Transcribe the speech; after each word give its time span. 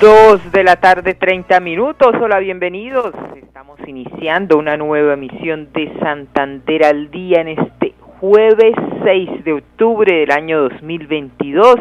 Dos 0.00 0.52
de 0.52 0.62
la 0.62 0.76
tarde, 0.76 1.14
30 1.14 1.58
minutos. 1.60 2.14
Hola, 2.20 2.38
bienvenidos. 2.38 3.14
Estamos 3.34 3.80
iniciando 3.86 4.58
una 4.58 4.76
nueva 4.76 5.14
emisión 5.14 5.72
de 5.72 5.90
Santander 6.00 6.84
al 6.84 7.10
día 7.10 7.40
en 7.40 7.48
este 7.48 7.94
jueves 8.20 8.74
6 9.04 9.42
de 9.44 9.54
octubre 9.54 10.14
del 10.14 10.30
año 10.32 10.60
2022. 10.64 11.76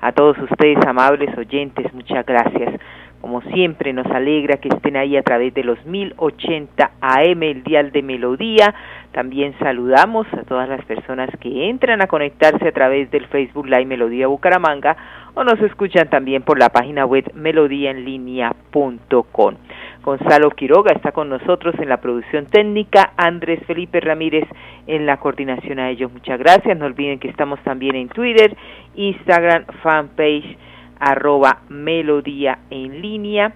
A 0.00 0.10
todos 0.10 0.36
ustedes, 0.38 0.84
amables 0.84 1.36
oyentes, 1.38 1.94
muchas 1.94 2.26
gracias. 2.26 2.74
Como 3.20 3.40
siempre, 3.42 3.92
nos 3.92 4.06
alegra 4.06 4.56
que 4.56 4.68
estén 4.68 4.96
ahí 4.96 5.16
a 5.16 5.22
través 5.22 5.54
de 5.54 5.62
los 5.62 5.84
1080 5.84 6.90
AM, 7.00 7.42
el 7.42 7.62
dial 7.62 7.92
de 7.92 8.02
Melodía. 8.02 8.74
También 9.12 9.54
saludamos 9.60 10.26
a 10.32 10.42
todas 10.42 10.68
las 10.68 10.84
personas 10.86 11.30
que 11.38 11.68
entran 11.68 12.02
a 12.02 12.08
conectarse 12.08 12.66
a 12.66 12.72
través 12.72 13.10
del 13.10 13.26
Facebook 13.26 13.66
Live 13.66 13.84
Melodía 13.84 14.26
Bucaramanga 14.26 14.96
o 15.34 15.44
nos 15.44 15.60
escuchan 15.60 16.10
también 16.10 16.42
por 16.42 16.58
la 16.58 16.70
página 16.70 17.06
web 17.06 17.30
melodíaenlínea.com. 17.34 19.54
Gonzalo 20.02 20.50
Quiroga 20.50 20.92
está 20.92 21.12
con 21.12 21.28
nosotros 21.28 21.76
en 21.78 21.88
la 21.88 22.00
producción 22.00 22.46
técnica, 22.46 23.12
Andrés 23.16 23.64
Felipe 23.66 24.00
Ramírez 24.00 24.48
en 24.86 25.06
la 25.06 25.18
coordinación 25.18 25.78
a 25.78 25.90
ellos. 25.90 26.12
Muchas 26.12 26.38
gracias. 26.38 26.78
No 26.78 26.86
olviden 26.86 27.18
que 27.18 27.28
estamos 27.28 27.60
también 27.60 27.96
en 27.96 28.08
Twitter, 28.08 28.56
Instagram, 28.94 29.66
fanpage 29.82 30.56
arroba 31.00 31.62
melodía 31.70 32.58
en 32.70 33.00
línea, 33.00 33.52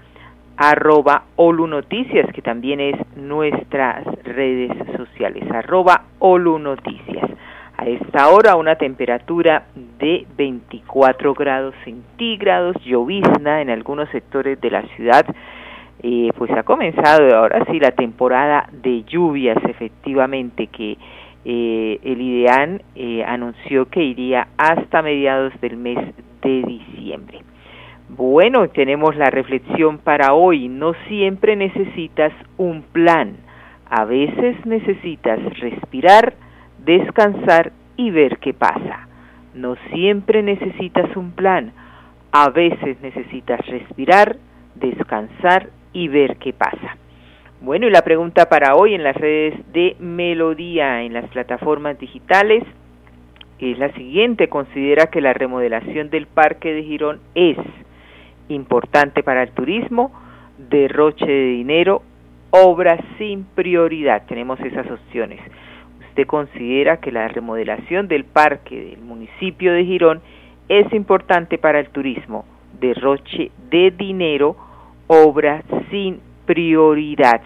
arroba 0.56 1.24
Olu 1.36 1.66
Noticias, 1.66 2.32
que 2.32 2.42
también 2.42 2.80
es 2.80 2.96
nuestras 3.16 4.04
redes 4.24 4.72
sociales, 4.96 5.44
arroba 5.50 6.04
Olu 6.18 6.58
Noticias. 6.58 7.30
A 7.76 7.86
esta 7.86 8.28
hora 8.30 8.56
una 8.56 8.76
temperatura 8.76 9.66
de 9.98 10.26
24 10.36 11.34
grados 11.34 11.74
centígrados, 11.84 12.76
llovizna 12.84 13.62
en 13.62 13.70
algunos 13.70 14.08
sectores 14.10 14.60
de 14.60 14.70
la 14.70 14.82
ciudad. 14.96 15.26
Eh, 16.02 16.30
pues 16.36 16.50
ha 16.52 16.62
comenzado 16.62 17.34
ahora 17.34 17.64
sí 17.70 17.80
la 17.80 17.92
temporada 17.92 18.68
de 18.70 19.04
lluvias 19.04 19.56
efectivamente 19.64 20.66
que 20.66 20.98
eh, 21.46 21.98
el 22.02 22.20
IDEAN 22.20 22.82
eh, 22.94 23.24
anunció 23.24 23.86
que 23.86 24.02
iría 24.02 24.48
hasta 24.56 25.02
mediados 25.02 25.52
del 25.60 25.76
mes 25.76 25.98
de 26.42 26.62
diciembre. 26.62 27.40
Bueno, 28.08 28.68
tenemos 28.68 29.16
la 29.16 29.30
reflexión 29.30 29.98
para 29.98 30.34
hoy. 30.34 30.68
No 30.68 30.92
siempre 31.08 31.56
necesitas 31.56 32.32
un 32.56 32.82
plan. 32.82 33.36
A 33.90 34.04
veces 34.04 34.56
necesitas 34.66 35.40
respirar, 35.58 36.34
descansar 36.84 37.72
y 37.96 38.10
ver 38.10 38.38
qué 38.38 38.52
pasa. 38.52 39.08
No 39.54 39.76
siempre 39.92 40.42
necesitas 40.42 41.16
un 41.16 41.32
plan. 41.32 41.72
A 42.32 42.50
veces 42.50 43.00
necesitas 43.00 43.64
respirar, 43.66 44.36
descansar 44.74 45.68
y 45.92 46.08
ver 46.08 46.36
qué 46.36 46.52
pasa. 46.52 46.96
Bueno, 47.60 47.86
y 47.86 47.90
la 47.90 48.02
pregunta 48.02 48.48
para 48.48 48.74
hoy 48.74 48.94
en 48.94 49.04
las 49.04 49.16
redes 49.16 49.54
de 49.72 49.96
Melodía, 49.98 51.02
en 51.02 51.14
las 51.14 51.28
plataformas 51.30 51.98
digitales, 51.98 52.64
es 53.58 53.78
la 53.78 53.92
siguiente. 53.92 54.48
Considera 54.48 55.06
que 55.06 55.20
la 55.20 55.32
remodelación 55.32 56.10
del 56.10 56.26
Parque 56.26 56.72
de 56.72 56.82
Girón 56.82 57.20
es 57.34 57.56
importante 58.48 59.22
para 59.22 59.42
el 59.42 59.50
turismo, 59.50 60.12
derroche 60.58 61.26
de 61.26 61.46
dinero, 61.46 62.02
obra 62.50 62.98
sin 63.18 63.44
prioridad. 63.44 64.26
Tenemos 64.26 64.60
esas 64.60 64.90
opciones. 64.90 65.40
Usted 66.14 66.28
considera 66.28 66.98
que 66.98 67.10
la 67.10 67.26
remodelación 67.26 68.06
del 68.06 68.22
parque 68.22 68.80
del 68.80 69.00
municipio 69.00 69.72
de 69.72 69.84
Girón 69.84 70.20
es 70.68 70.92
importante 70.92 71.58
para 71.58 71.80
el 71.80 71.88
turismo, 71.88 72.44
derroche 72.78 73.50
de 73.68 73.90
dinero, 73.90 74.54
obra 75.08 75.64
sin 75.90 76.20
prioridad. 76.46 77.40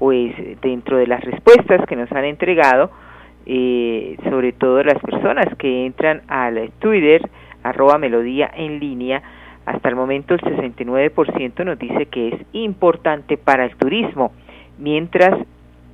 Pues 0.00 0.34
dentro 0.62 0.96
de 0.96 1.06
las 1.06 1.20
respuestas 1.20 1.86
que 1.86 1.94
nos 1.94 2.10
han 2.10 2.24
entregado, 2.24 2.90
eh, 3.46 4.16
sobre 4.28 4.50
todo 4.50 4.82
las 4.82 4.98
personas 4.98 5.54
que 5.56 5.86
entran 5.86 6.22
al 6.26 6.72
Twitter, 6.80 7.22
arroba 7.62 7.98
melodía 7.98 8.50
en 8.52 8.80
línea, 8.80 9.22
hasta 9.64 9.88
el 9.88 9.94
momento 9.94 10.34
el 10.34 10.40
69% 10.40 11.64
nos 11.64 11.78
dice 11.78 12.06
que 12.06 12.30
es 12.30 12.40
importante 12.52 13.36
para 13.36 13.64
el 13.64 13.76
turismo, 13.76 14.32
mientras 14.76 15.38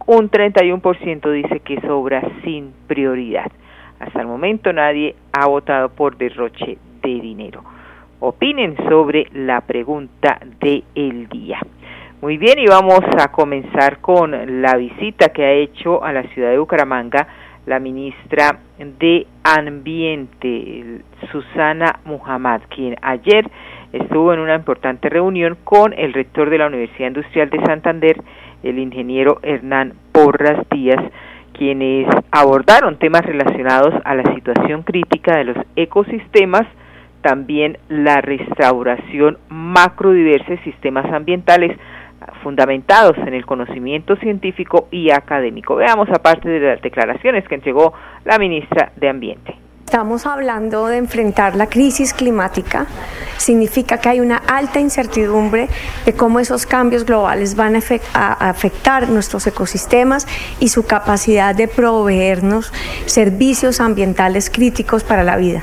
un 0.09 0.31
31% 0.31 1.31
dice 1.31 1.61
que 1.61 1.75
es 1.75 1.85
obra 1.85 2.23
sin 2.43 2.73
prioridad. 2.87 3.53
Hasta 4.01 4.23
el 4.23 4.27
momento 4.27 4.73
nadie 4.73 5.15
ha 5.33 5.47
votado 5.47 5.91
por 5.91 6.17
derroche 6.17 6.79
de 7.03 7.21
dinero. 7.21 7.63
Opinen 8.19 8.75
sobre 8.89 9.27
la 9.35 9.61
pregunta 9.61 10.41
del 10.61 10.83
el 10.95 11.29
día. 11.29 11.59
Muy 12.23 12.39
bien, 12.39 12.59
y 12.59 12.67
vamos 12.67 13.01
a 13.19 13.31
comenzar 13.31 13.99
con 14.01 14.63
la 14.63 14.77
visita 14.77 15.29
que 15.29 15.45
ha 15.45 15.53
hecho 15.53 16.03
a 16.03 16.13
la 16.15 16.23
ciudad 16.29 16.51
de 16.51 16.59
Bucaramanga 16.59 17.29
la 17.67 17.79
ministra 17.79 18.61
de 18.79 19.27
Ambiente, 19.45 21.03
Susana 21.31 22.01
Muhammad, 22.07 22.63
quien 22.75 22.97
ayer 23.03 23.47
estuvo 23.93 24.33
en 24.33 24.41
una 24.41 24.55
importante 24.55 25.11
reunión 25.11 25.59
con 25.65 25.93
el 25.93 26.15
rector 26.15 26.49
de 26.49 26.59
la 26.59 26.67
Universidad 26.67 27.09
Industrial 27.09 27.51
de 27.51 27.61
Santander, 27.67 28.17
el 28.63 28.79
ingeniero 28.79 29.39
Hernán 29.43 29.95
Porras 30.13 30.67
Díaz, 30.71 31.03
quienes 31.53 32.07
abordaron 32.31 32.99
temas 32.99 33.23
relacionados 33.23 33.95
a 34.05 34.15
la 34.15 34.35
situación 34.35 34.83
crítica 34.83 35.37
de 35.37 35.45
los 35.45 35.57
ecosistemas, 35.77 36.67
también 37.23 37.79
la 37.89 38.21
restauración 38.21 39.39
macrodiversa 39.49 40.51
de 40.51 40.63
sistemas 40.63 41.13
ambientales 41.13 41.77
fundamentados 42.43 43.17
en 43.19 43.35
el 43.35 43.47
conocimiento 43.47 44.17
científico 44.17 44.89
y 44.91 45.11
académico. 45.11 45.77
Veamos 45.77 46.09
aparte 46.11 46.49
de 46.49 46.61
las 46.61 46.83
declaraciones 46.83 47.47
que 47.49 47.55
entregó 47.55 47.93
la 48.25 48.39
ministra 48.39 48.93
de 48.97 49.09
Ambiente. 49.09 49.68
Estamos 49.89 50.27
hablando 50.27 50.87
de 50.89 50.99
enfrentar 50.99 51.57
la 51.57 51.67
crisis 51.67 52.13
climática. 52.13 52.87
Significa 53.39 53.97
que 53.97 54.11
hay 54.11 54.21
una 54.21 54.37
alta 54.37 54.81
incertidumbre 54.81 55.71
de 56.05 56.13
cómo 56.13 56.41
esos 56.41 56.67
cambios 56.67 57.07
globales 57.07 57.57
van 57.57 57.75
a 57.75 58.33
afectar 58.51 59.09
nuestros 59.09 59.47
ecosistemas 59.47 60.27
y 60.61 60.69
su 60.69 60.85
capacidad 60.85 61.55
de 61.55 61.69
proveernos 61.69 62.71
servicios 63.07 63.81
ambientales 63.81 64.51
críticos 64.51 65.05
para 65.05 65.25
la 65.25 65.39
vida. 65.39 65.63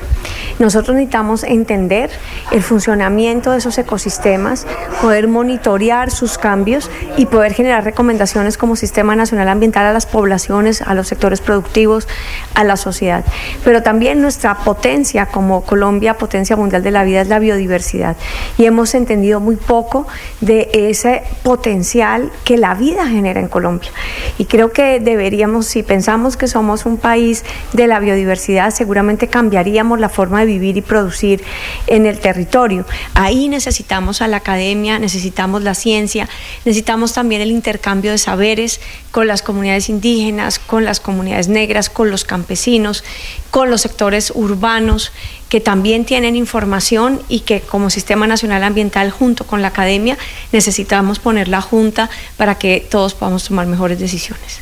Nosotros 0.58 0.94
necesitamos 0.94 1.44
entender 1.44 2.10
el 2.50 2.62
funcionamiento 2.62 3.52
de 3.52 3.58
esos 3.58 3.76
ecosistemas, 3.76 4.66
poder 5.02 5.28
monitorear 5.28 6.10
sus 6.10 6.38
cambios 6.38 6.90
y 7.18 7.26
poder 7.26 7.52
generar 7.52 7.84
recomendaciones 7.84 8.56
como 8.56 8.74
Sistema 8.74 9.14
Nacional 9.16 9.48
Ambiental 9.48 9.84
a 9.84 9.92
las 9.92 10.06
poblaciones, 10.06 10.80
a 10.80 10.94
los 10.94 11.08
sectores 11.08 11.42
productivos, 11.42 12.08
a 12.54 12.64
la 12.64 12.76
sociedad. 12.76 13.24
Pero 13.64 13.82
también 13.82 14.22
nuestra 14.22 14.56
potencia 14.58 15.26
como 15.26 15.62
Colombia, 15.62 16.14
potencia 16.14 16.56
mundial 16.56 16.82
de 16.82 16.90
la 16.90 17.04
vida, 17.04 17.20
es 17.20 17.28
la 17.28 17.38
biodiversidad. 17.38 18.16
Y 18.56 18.64
hemos 18.64 18.94
entendido 18.94 19.40
muy 19.40 19.56
poco 19.56 20.06
de 20.40 20.70
ese 20.72 21.22
potencial 21.42 22.32
que 22.44 22.56
la 22.56 22.74
vida 22.74 23.06
genera 23.06 23.40
en 23.40 23.48
Colombia. 23.48 23.90
Y 24.38 24.46
creo 24.46 24.72
que 24.72 25.00
deberíamos, 25.00 25.66
si 25.66 25.82
pensamos 25.82 26.38
que 26.38 26.48
somos 26.48 26.86
un 26.86 26.96
país 26.96 27.44
de 27.74 27.86
la 27.86 28.00
biodiversidad, 28.00 28.70
seguramente 28.70 29.28
cambiaríamos 29.28 30.00
la 30.00 30.08
forma 30.08 30.40
de 30.40 30.45
vivir 30.46 30.76
y 30.76 30.82
producir 30.82 31.42
en 31.86 32.06
el 32.06 32.18
territorio. 32.18 32.86
Ahí 33.14 33.48
necesitamos 33.48 34.22
a 34.22 34.28
la 34.28 34.38
academia, 34.38 34.98
necesitamos 34.98 35.62
la 35.62 35.74
ciencia, 35.74 36.28
necesitamos 36.64 37.12
también 37.12 37.42
el 37.42 37.50
intercambio 37.50 38.12
de 38.12 38.18
saberes 38.18 38.80
con 39.10 39.26
las 39.26 39.42
comunidades 39.42 39.88
indígenas, 39.88 40.58
con 40.58 40.84
las 40.84 41.00
comunidades 41.00 41.48
negras, 41.48 41.90
con 41.90 42.10
los 42.10 42.24
campesinos, 42.24 43.04
con 43.50 43.70
los 43.70 43.82
sectores 43.82 44.32
urbanos 44.34 45.12
que 45.48 45.60
también 45.60 46.04
tienen 46.04 46.36
información 46.36 47.20
y 47.28 47.40
que 47.40 47.60
como 47.60 47.90
Sistema 47.90 48.26
Nacional 48.26 48.64
Ambiental 48.64 49.10
junto 49.10 49.46
con 49.46 49.62
la 49.62 49.68
academia 49.68 50.18
necesitamos 50.52 51.18
poner 51.18 51.48
la 51.48 51.60
junta 51.60 52.10
para 52.36 52.56
que 52.56 52.86
todos 52.90 53.14
podamos 53.14 53.44
tomar 53.44 53.66
mejores 53.66 53.98
decisiones. 53.98 54.60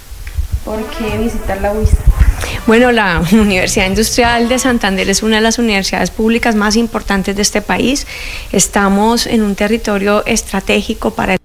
¿Por 0.64 0.82
qué 0.90 1.18
visitar 1.18 1.60
la 1.60 1.72
UISA? 1.72 2.23
Bueno, 2.66 2.92
la 2.92 3.22
Universidad 3.32 3.86
Industrial 3.86 4.48
de 4.48 4.58
Santander 4.58 5.08
es 5.08 5.22
una 5.22 5.36
de 5.36 5.42
las 5.42 5.58
universidades 5.58 6.10
públicas 6.10 6.54
más 6.54 6.76
importantes 6.76 7.36
de 7.36 7.42
este 7.42 7.62
país. 7.62 8.06
Estamos 8.52 9.26
en 9.26 9.42
un 9.42 9.54
territorio 9.54 10.24
estratégico 10.26 11.14
para 11.14 11.34
el 11.34 11.38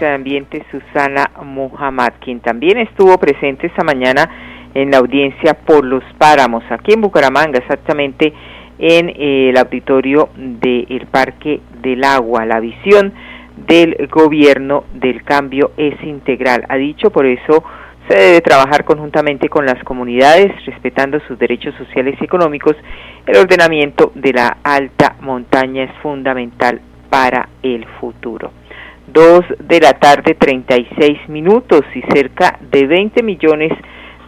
de 0.00 0.08
Ambiente 0.08 0.64
Susana 0.70 1.30
Muhammad, 1.44 2.14
quien 2.20 2.40
también 2.40 2.78
estuvo 2.78 3.16
presente 3.18 3.68
esta 3.68 3.84
mañana 3.84 4.28
en 4.74 4.90
la 4.90 4.98
audiencia 4.98 5.54
por 5.54 5.84
los 5.84 6.02
páramos, 6.18 6.64
aquí 6.70 6.94
en 6.94 7.02
Bucaramanga, 7.02 7.58
exactamente 7.58 8.32
en 8.78 9.10
eh, 9.10 9.50
el 9.50 9.56
auditorio 9.58 10.30
del 10.34 11.06
Parque 11.10 11.60
del 11.82 12.02
Agua. 12.02 12.46
La 12.46 12.58
visión 12.58 13.12
del 13.66 14.08
gobierno 14.10 14.84
del 14.94 15.22
cambio 15.22 15.72
es 15.76 16.02
integral. 16.02 16.64
Ha 16.68 16.76
dicho 16.76 17.10
por 17.10 17.26
eso 17.26 17.62
se 18.12 18.18
debe 18.18 18.40
trabajar 18.42 18.84
conjuntamente 18.84 19.48
con 19.48 19.64
las 19.64 19.82
comunidades, 19.84 20.52
respetando 20.66 21.18
sus 21.20 21.38
derechos 21.38 21.74
sociales 21.76 22.18
y 22.20 22.24
económicos. 22.24 22.76
El 23.26 23.38
ordenamiento 23.38 24.12
de 24.14 24.34
la 24.34 24.58
alta 24.62 25.16
montaña 25.20 25.84
es 25.84 25.92
fundamental 26.02 26.82
para 27.08 27.48
el 27.62 27.86
futuro. 28.00 28.52
Dos 29.06 29.46
de 29.58 29.80
la 29.80 29.94
tarde, 29.94 30.34
36 30.34 31.26
minutos 31.28 31.84
y 31.94 32.02
cerca 32.14 32.58
de 32.70 32.86
20 32.86 33.22
millones 33.22 33.72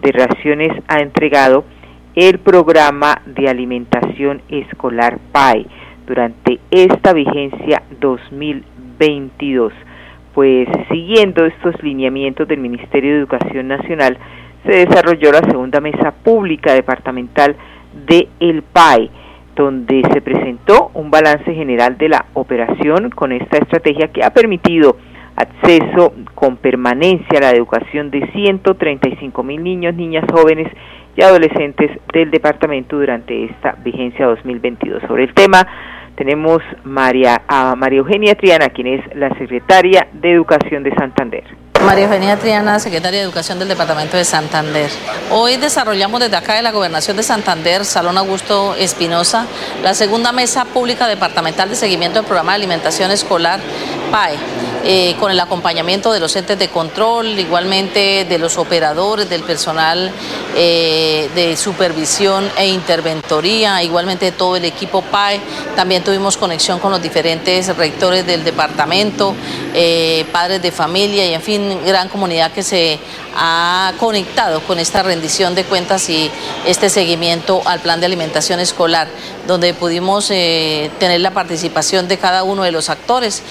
de 0.00 0.12
raciones 0.12 0.72
ha 0.88 1.00
entregado 1.00 1.66
el 2.14 2.38
programa 2.38 3.20
de 3.26 3.50
alimentación 3.50 4.40
escolar 4.48 5.19
PAE 5.30 5.66
durante 6.06 6.58
esta 6.70 7.12
vigencia 7.12 7.82
2022 8.00 9.75
pues 10.34 10.69
siguiendo 10.90 11.46
estos 11.46 11.81
lineamientos 11.82 12.48
del 12.48 12.58
Ministerio 12.58 13.12
de 13.12 13.19
Educación 13.19 13.69
Nacional, 13.69 14.19
se 14.66 14.86
desarrolló 14.86 15.31
la 15.31 15.48
segunda 15.48 15.81
mesa 15.81 16.12
pública 16.12 16.75
departamental 16.75 17.54
de 18.06 18.28
El 18.40 18.62
PAE, 18.62 19.10
donde 19.54 20.02
se 20.12 20.20
presentó 20.20 20.90
un 20.94 21.10
balance 21.10 21.54
general 21.54 21.96
de 21.96 22.08
la 22.08 22.26
operación 22.34 23.10
con 23.10 23.32
esta 23.32 23.58
estrategia 23.58 24.08
que 24.08 24.25
ha 24.25 24.31
permitido 24.31 24.96
acceso 25.36 26.14
con 26.34 26.56
permanencia 26.56 27.38
a 27.38 27.42
la 27.42 27.50
educación 27.50 28.10
de 28.10 28.26
135 28.32 29.42
mil 29.42 29.62
niños, 29.62 29.94
niñas, 29.94 30.25
jóvenes 30.32 30.69
y 31.16 31.22
adolescentes 31.22 31.90
del 32.12 32.30
departamento 32.30 32.96
durante 32.96 33.44
esta 33.44 33.72
vigencia 33.84 34.26
2022. 34.26 35.02
Sobre 35.06 35.25
el 35.25 35.34
tema, 35.34 35.66
tenemos 36.16 36.62
María, 36.84 37.43
a 37.49 37.75
María 37.76 37.99
Eugenia 38.00 38.34
Triana, 38.34 38.69
quien 38.69 38.87
es 38.87 39.16
la 39.16 39.28
secretaria 39.38 40.08
de 40.12 40.32
Educación 40.32 40.82
de 40.82 40.94
Santander. 40.94 41.44
María 41.84 42.05
Eugenia 42.05 42.38
Triana, 42.38 42.78
secretaria 42.78 43.20
de 43.20 43.26
Educación 43.26 43.58
del 43.58 43.69
Departamento 43.69 44.16
de 44.16 44.25
Santander. 44.25 44.90
Hoy 45.31 45.56
desarrollamos 45.58 46.19
desde 46.19 46.37
acá 46.37 46.55
de 46.55 46.62
la 46.62 46.72
Gobernación 46.72 47.16
de 47.16 47.22
Santander, 47.22 47.84
Salón 47.84 48.16
Augusto 48.16 48.75
Espinosa, 48.75 49.46
la 49.82 49.93
segunda 49.93 50.32
mesa 50.32 50.64
pública 50.64 51.06
departamental 51.08 51.69
de 51.69 51.75
seguimiento 51.75 52.20
del 52.20 52.26
programa 52.26 52.52
de 52.52 52.56
alimentación 52.56 53.11
escolar 53.11 53.61
Eh, 54.87 55.16
con 55.19 55.32
el 55.32 55.40
acompañamiento 55.40 56.12
de 56.12 56.20
los 56.20 56.37
entes 56.37 56.58
de 56.58 56.69
control, 56.69 57.38
igualmente 57.38 58.26
de 58.28 58.38
los 58.38 58.58
operadores, 58.58 59.28
del 59.31 59.43
personal 59.43 60.12
eh, 60.55 61.31
de 61.34 61.56
supervisión 61.56 62.49
e 62.56 62.66
interventoría, 62.69 63.82
igualmente 63.82 64.26
de 64.26 64.32
todo 64.32 64.56
el 64.56 64.66
equipo 64.66 65.00
PAE. 65.00 65.40
También 65.75 66.05
tuvimos 66.05 66.37
conexión 66.37 66.81
con 66.81 66.93
los 66.93 67.02
diferentes 67.02 67.75
rectores 67.76 68.26
del 68.26 68.44
departamento, 68.44 69.34
eh, 69.72 70.26
padres 70.31 70.61
de 70.61 70.70
familia 70.70 71.26
y 71.26 71.32
en 71.32 71.43
fin, 71.43 71.81
gran 71.87 72.11
comunidad 72.11 72.52
que 72.52 72.62
se 72.62 73.00
ha 73.37 73.94
conectado 73.99 74.61
con 74.61 74.78
esta 74.78 75.02
rendición 75.02 75.55
de 75.55 75.64
cuentas 75.64 76.08
y 76.08 76.31
este 76.66 76.88
seguimiento 76.88 77.62
al 77.64 77.81
plan 77.81 77.99
de 77.99 78.06
alimentación 78.06 78.61
escolar, 78.61 79.08
donde 79.49 79.75
pudimos 79.75 80.28
tener 80.28 81.20
la 81.20 81.32
participación 81.32 82.06
de 82.06 82.19
cada 82.19 82.44
uno 82.44 82.62
de 82.62 82.70
los 82.70 82.90
actores, 82.90 83.43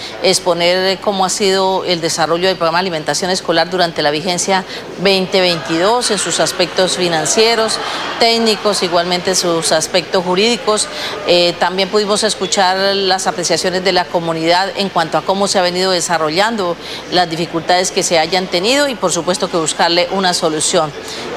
cómo 1.01 1.25
ha 1.25 1.29
sido 1.29 1.83
el 1.83 1.99
desarrollo 1.99 2.47
del 2.47 2.57
programa 2.57 2.77
de 2.77 2.81
alimentación 2.81 3.31
escolar 3.31 3.71
durante 3.71 4.03
la 4.03 4.11
vigencia 4.11 4.63
2022 4.97 6.11
en 6.11 6.19
sus 6.19 6.39
aspectos 6.39 6.95
financieros, 6.95 7.79
técnicos, 8.19 8.83
igualmente 8.83 9.33
sus 9.33 9.71
aspectos 9.71 10.23
jurídicos. 10.23 10.87
Eh, 11.25 11.53
también 11.59 11.89
pudimos 11.89 12.23
escuchar 12.23 12.77
las 12.95 13.25
apreciaciones 13.25 13.83
de 13.83 13.93
la 13.93 14.05
comunidad 14.05 14.71
en 14.75 14.89
cuanto 14.89 15.17
a 15.17 15.23
cómo 15.23 15.47
se 15.47 15.57
ha 15.57 15.63
venido 15.63 15.91
desarrollando 15.91 16.77
las 17.11 17.27
dificultades 17.29 17.89
que 17.89 18.03
se 18.03 18.19
hayan 18.19 18.45
tenido 18.45 18.87
y 18.87 18.93
por 18.93 19.11
supuesto 19.11 19.49
que 19.49 19.57
buscarle 19.57 20.07
una 20.11 20.35
solución. 20.35 20.91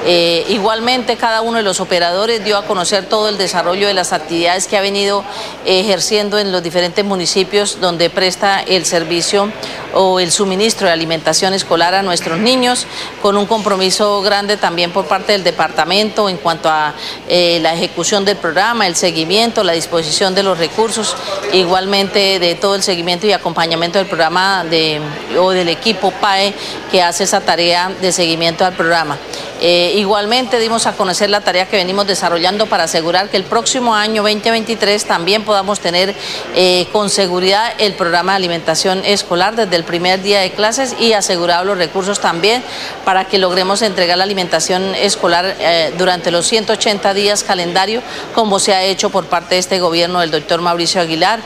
Eh, 0.05 0.45
igualmente 0.49 1.17
cada 1.17 1.41
uno 1.41 1.57
de 1.57 1.63
los 1.63 1.79
operadores 1.79 2.43
dio 2.45 2.57
a 2.57 2.65
conocer 2.65 3.09
todo 3.09 3.29
el 3.29 3.37
desarrollo 3.39 3.87
de 3.87 3.95
las 3.95 4.13
actividades 4.13 4.67
que 4.67 4.77
ha 4.77 4.81
venido 4.81 5.23
ejerciendo 5.65 6.37
en 6.37 6.51
los 6.51 6.61
diferentes 6.61 7.03
municipios 7.03 7.79
donde 7.81 8.11
presta 8.11 8.61
el 8.61 8.85
servicio 9.07 9.49
o 9.97 10.19
el 10.19 10.31
suministro 10.31 10.87
de 10.87 10.93
alimentación 10.93 11.53
escolar 11.53 11.95
a 11.95 12.03
nuestros 12.03 12.37
niños, 12.37 12.85
con 13.21 13.35
un 13.35 13.47
compromiso 13.47 14.21
grande 14.21 14.55
también 14.55 14.91
por 14.91 15.05
parte 15.07 15.31
del 15.31 15.43
departamento 15.43 16.29
en 16.29 16.37
cuanto 16.37 16.69
a 16.69 16.93
eh, 17.27 17.59
la 17.61 17.73
ejecución 17.73 18.23
del 18.23 18.37
programa, 18.37 18.85
el 18.85 18.95
seguimiento, 18.95 19.63
la 19.63 19.73
disposición 19.73 20.35
de 20.35 20.43
los 20.43 20.57
recursos, 20.57 21.15
igualmente 21.51 22.39
de 22.39 22.55
todo 22.55 22.75
el 22.75 22.83
seguimiento 22.83 23.25
y 23.25 23.31
acompañamiento 23.31 23.97
del 23.97 24.07
programa 24.07 24.63
de, 24.63 25.01
o 25.39 25.49
del 25.49 25.69
equipo 25.69 26.11
PAE 26.11 26.53
que 26.91 27.01
hace 27.01 27.23
esa 27.23 27.41
tarea 27.41 27.91
de 27.99 28.11
seguimiento 28.11 28.65
al 28.65 28.73
programa. 28.73 29.17
Eh, 29.59 29.93
igualmente 29.95 30.59
dimos 30.59 30.85
a 30.85 30.93
conocer 30.93 31.31
la 31.31 31.41
tarea 31.41 31.67
que 31.67 31.77
venimos 31.77 32.05
desarrollando 32.05 32.67
para 32.67 32.83
asegurar 32.83 33.29
que 33.29 33.37
el 33.37 33.43
próximo 33.43 33.95
año 33.95 34.21
2023 34.21 35.03
también 35.05 35.43
podamos 35.43 35.79
tener 35.79 36.13
eh, 36.53 36.87
con 36.91 37.09
seguridad 37.09 37.73
el 37.79 37.93
programa 37.93 38.33
de 38.33 38.37
alimentación 38.37 39.03
escolar 39.03 39.55
desde 39.55 39.75
primer 39.87 40.21
día 40.21 40.41
de 40.41 40.51
clases 40.51 40.95
y 41.01 41.13
asegurar 41.13 41.65
los 41.65 41.79
recursos 41.79 42.21
también 42.21 42.61
para 43.03 43.25
que 43.25 43.39
logremos 43.39 43.81
entregar 43.81 44.17
la 44.19 44.25
alimentación 44.25 44.93
escolar 44.93 45.45
eh, 45.59 45.91
durante 45.97 46.29
los 46.29 46.45
180 46.45 47.15
días 47.15 47.43
calendario 47.43 48.01
como 48.35 48.59
se 48.59 48.73
ha 48.73 48.83
hecho 48.83 49.09
por 49.09 49.25
parte 49.25 49.55
de 49.55 49.59
este 49.59 49.79
gobierno 49.79 50.19
del 50.19 50.29
doctor 50.29 50.61
Mauricio 50.61 51.01
Aguilar. 51.01 51.39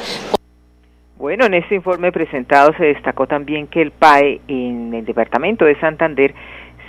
Bueno, 1.17 1.45
en 1.45 1.53
este 1.53 1.75
informe 1.75 2.11
presentado 2.11 2.73
se 2.77 2.85
destacó 2.85 3.27
también 3.27 3.67
que 3.67 3.81
el 3.81 3.91
PAE 3.91 4.41
en 4.47 4.93
el 4.93 5.05
departamento 5.05 5.65
de 5.65 5.79
Santander 5.79 6.33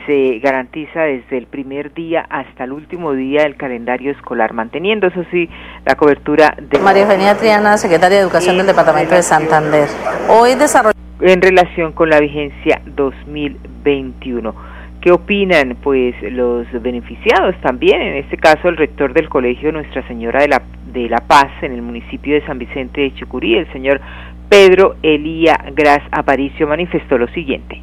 se 0.07 0.39
garantiza 0.43 1.03
desde 1.03 1.39
el 1.39 1.47
primer 1.47 1.93
día 1.95 2.27
hasta 2.29 2.65
el 2.65 2.73
último 2.73 3.13
día 3.13 3.43
del 3.43 3.57
calendario 3.57 4.11
escolar, 4.11 4.53
manteniendo, 4.53 5.07
eso 5.07 5.25
sí, 5.31 5.49
la 5.85 5.95
cobertura 5.95 6.57
de... 6.59 6.79
María 6.79 7.03
Eugenia 7.03 7.37
Triana, 7.37 7.77
secretaria 7.77 8.19
de 8.19 8.25
Educación 8.25 8.57
del 8.57 8.67
Departamento 8.67 9.15
de 9.15 9.23
Santander. 9.23 9.89
Hoy 10.29 10.55
desarrollamos... 10.55 11.02
En 11.23 11.41
relación 11.41 11.93
con 11.93 12.11
la 12.11 12.19
vigencia 12.19 12.83
2021. 12.85 14.55
¿Qué 15.01 15.13
opinan 15.13 15.77
pues 15.81 16.17
los 16.21 16.67
beneficiados 16.83 17.55
también? 17.61 18.03
En 18.03 18.17
este 18.17 18.37
caso 18.37 18.69
el 18.69 18.77
rector 18.77 19.15
del 19.15 19.29
colegio 19.29 19.71
Nuestra 19.71 20.07
Señora 20.09 20.43
de 20.43 20.49
la, 20.49 20.63
de 20.93 21.09
la 21.09 21.19
Paz 21.19 21.51
en 21.63 21.73
el 21.73 21.83
municipio 21.83 22.35
de 22.35 22.45
San 22.45 22.59
Vicente 22.59 23.01
de 23.03 23.15
Chucurí, 23.15 23.55
el 23.55 23.73
señor 23.73 24.01
Pedro 24.49 24.97
Elía 25.03 25.57
Gras 25.75 26.03
Aparicio 26.11 26.67
manifestó 26.67 27.17
lo 27.19 27.29
siguiente. 27.29 27.81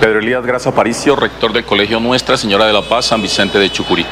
Pedro 0.00 0.18
Elías 0.18 0.44
Grasa 0.44 0.70
Aparicio, 0.70 1.16
rector 1.16 1.52
del 1.52 1.64
Colegio 1.64 2.00
Nuestra 2.00 2.36
Señora 2.36 2.66
de 2.66 2.72
la 2.72 2.82
Paz, 2.82 3.06
San 3.06 3.22
Vicente 3.22 3.58
de 3.58 3.70
Chucurí. 3.70 4.04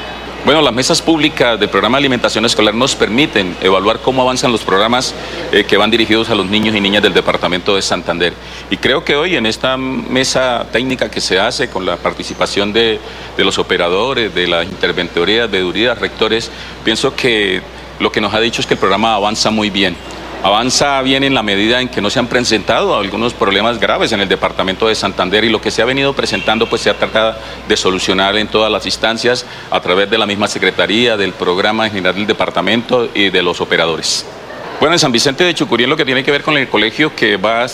Bueno, 0.44 0.60
las 0.60 0.74
mesas 0.74 1.00
públicas 1.00 1.58
del 1.60 1.68
programa 1.68 1.98
de 1.98 2.00
alimentación 2.00 2.44
escolar 2.44 2.74
nos 2.74 2.96
permiten 2.96 3.56
evaluar 3.62 4.00
cómo 4.00 4.22
avanzan 4.22 4.50
los 4.50 4.62
programas 4.62 5.14
eh, 5.52 5.62
que 5.62 5.76
van 5.76 5.88
dirigidos 5.88 6.30
a 6.30 6.34
los 6.34 6.46
niños 6.46 6.74
y 6.74 6.80
niñas 6.80 7.00
del 7.00 7.14
departamento 7.14 7.76
de 7.76 7.82
Santander. 7.82 8.32
Y 8.68 8.76
creo 8.76 9.04
que 9.04 9.14
hoy 9.14 9.36
en 9.36 9.46
esta 9.46 9.76
mesa 9.76 10.66
técnica 10.72 11.08
que 11.08 11.20
se 11.20 11.38
hace 11.38 11.70
con 11.70 11.86
la 11.86 11.96
participación 11.96 12.72
de, 12.72 12.98
de 13.36 13.44
los 13.44 13.56
operadores, 13.58 14.34
de 14.34 14.48
las 14.48 14.66
interventorías, 14.66 15.48
de 15.48 15.60
duridas, 15.60 15.98
rectores, 15.98 16.50
pienso 16.82 17.14
que 17.14 17.62
lo 18.00 18.10
que 18.10 18.20
nos 18.20 18.34
ha 18.34 18.40
dicho 18.40 18.60
es 18.60 18.66
que 18.66 18.74
el 18.74 18.80
programa 18.80 19.14
avanza 19.14 19.50
muy 19.52 19.70
bien 19.70 19.94
avanza 20.42 21.00
bien 21.02 21.22
en 21.22 21.34
la 21.34 21.42
medida 21.42 21.80
en 21.80 21.88
que 21.88 22.00
no 22.00 22.10
se 22.10 22.18
han 22.18 22.26
presentado 22.26 22.96
algunos 22.96 23.32
problemas 23.32 23.78
graves 23.78 24.12
en 24.12 24.20
el 24.20 24.28
departamento 24.28 24.88
de 24.88 24.94
Santander 24.94 25.44
y 25.44 25.50
lo 25.50 25.60
que 25.60 25.70
se 25.70 25.82
ha 25.82 25.84
venido 25.84 26.12
presentando 26.14 26.68
pues 26.68 26.82
se 26.82 26.90
ha 26.90 26.98
tratado 26.98 27.36
de 27.68 27.76
solucionar 27.76 28.36
en 28.36 28.48
todas 28.48 28.70
las 28.70 28.84
instancias 28.86 29.46
a 29.70 29.80
través 29.80 30.10
de 30.10 30.18
la 30.18 30.26
misma 30.26 30.48
Secretaría, 30.48 31.16
del 31.16 31.32
programa 31.32 31.88
general 31.88 32.14
del 32.14 32.26
departamento 32.26 33.08
y 33.14 33.30
de 33.30 33.42
los 33.42 33.60
operadores. 33.60 34.26
Bueno, 34.82 34.96
en 34.96 34.98
San 34.98 35.12
Vicente 35.12 35.44
de 35.44 35.54
Chucurí, 35.54 35.86
lo 35.86 35.96
que 35.96 36.04
tiene 36.04 36.24
que 36.24 36.32
ver 36.32 36.42
con 36.42 36.58
el 36.58 36.66
colegio 36.66 37.14
que 37.14 37.36
va 37.36 37.66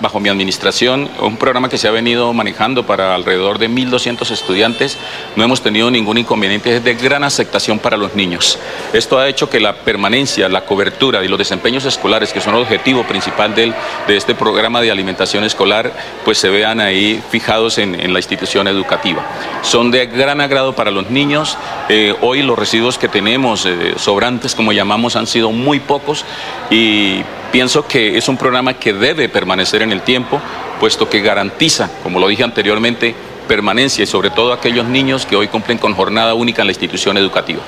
bajo 0.00 0.20
mi 0.20 0.28
administración, 0.28 1.10
un 1.20 1.36
programa 1.36 1.68
que 1.68 1.76
se 1.76 1.88
ha 1.88 1.90
venido 1.90 2.32
manejando 2.32 2.86
para 2.86 3.16
alrededor 3.16 3.58
de 3.58 3.68
1.200 3.68 4.30
estudiantes, 4.30 4.96
no 5.34 5.42
hemos 5.42 5.60
tenido 5.60 5.90
ningún 5.90 6.18
inconveniente, 6.18 6.76
es 6.76 6.84
de 6.84 6.94
gran 6.94 7.24
aceptación 7.24 7.80
para 7.80 7.96
los 7.96 8.14
niños. 8.14 8.60
Esto 8.92 9.18
ha 9.18 9.28
hecho 9.28 9.50
que 9.50 9.58
la 9.58 9.74
permanencia, 9.74 10.48
la 10.48 10.64
cobertura 10.64 11.24
y 11.24 11.26
los 11.26 11.36
desempeños 11.36 11.84
escolares, 11.84 12.32
que 12.32 12.40
son 12.40 12.54
el 12.54 12.62
objetivo 12.62 13.02
principal 13.02 13.56
del, 13.56 13.74
de 14.06 14.16
este 14.16 14.36
programa 14.36 14.80
de 14.80 14.92
alimentación 14.92 15.42
escolar, 15.42 15.92
pues 16.24 16.38
se 16.38 16.48
vean 16.48 16.78
ahí 16.78 17.20
fijados 17.28 17.78
en, 17.78 18.12
la 18.12 18.20
institución 18.20 18.68
educativa. 18.68 19.26
Son 19.62 19.90
de 19.90 20.06
gran 20.06 20.40
agrado 20.40 20.76
para 20.76 20.92
los 20.92 21.10
niños. 21.10 21.58
Eh, 21.88 22.14
hoy 22.20 22.42
los 22.42 22.56
residuos 22.56 22.98
que 22.98 23.08
tenemos, 23.08 23.66
eh, 23.66 23.94
sobrantes 23.96 24.54
como 24.54 24.72
llamamos, 24.72 25.16
han 25.16 25.26
sido 25.26 25.50
muy 25.50 25.80
pocos 25.80 26.24
y 26.70 27.22
pienso 27.50 27.86
que 27.86 28.16
es 28.16 28.28
un 28.28 28.36
programa 28.36 28.74
que 28.74 28.92
debe 28.92 29.28
permanecer 29.28 29.82
en 29.82 29.92
el 29.92 30.02
tiempo, 30.02 30.40
puesto 30.80 31.08
que 31.08 31.20
garantiza, 31.20 31.90
como 32.02 32.18
lo 32.18 32.28
dije 32.28 32.44
anteriormente, 32.44 33.14
permanencia 33.46 34.02
y 34.02 34.06
sobre 34.06 34.30
todo 34.30 34.52
aquellos 34.52 34.86
niños 34.86 35.26
que 35.26 35.36
hoy 35.36 35.48
cumplen 35.48 35.78
con 35.78 35.94
jornada 35.94 36.34
única 36.34 36.62
en 36.62 36.68
la 36.68 36.72
institución 36.72 37.16
educativa. 37.16 37.60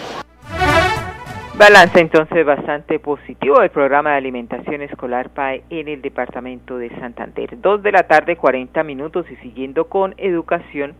Balance 1.56 2.00
entonces 2.00 2.44
bastante 2.44 2.98
positivo 2.98 3.60
del 3.60 3.70
programa 3.70 4.10
de 4.10 4.16
alimentación 4.16 4.82
escolar 4.82 5.30
PAE 5.30 5.62
en 5.70 5.86
el 5.86 6.02
departamento 6.02 6.78
de 6.78 6.90
Santander. 6.98 7.60
Dos 7.60 7.80
de 7.82 7.92
la 7.92 8.08
tarde, 8.08 8.36
40 8.36 8.82
minutos 8.82 9.24
y 9.30 9.36
siguiendo 9.36 9.84
con 9.84 10.14
educación, 10.18 10.94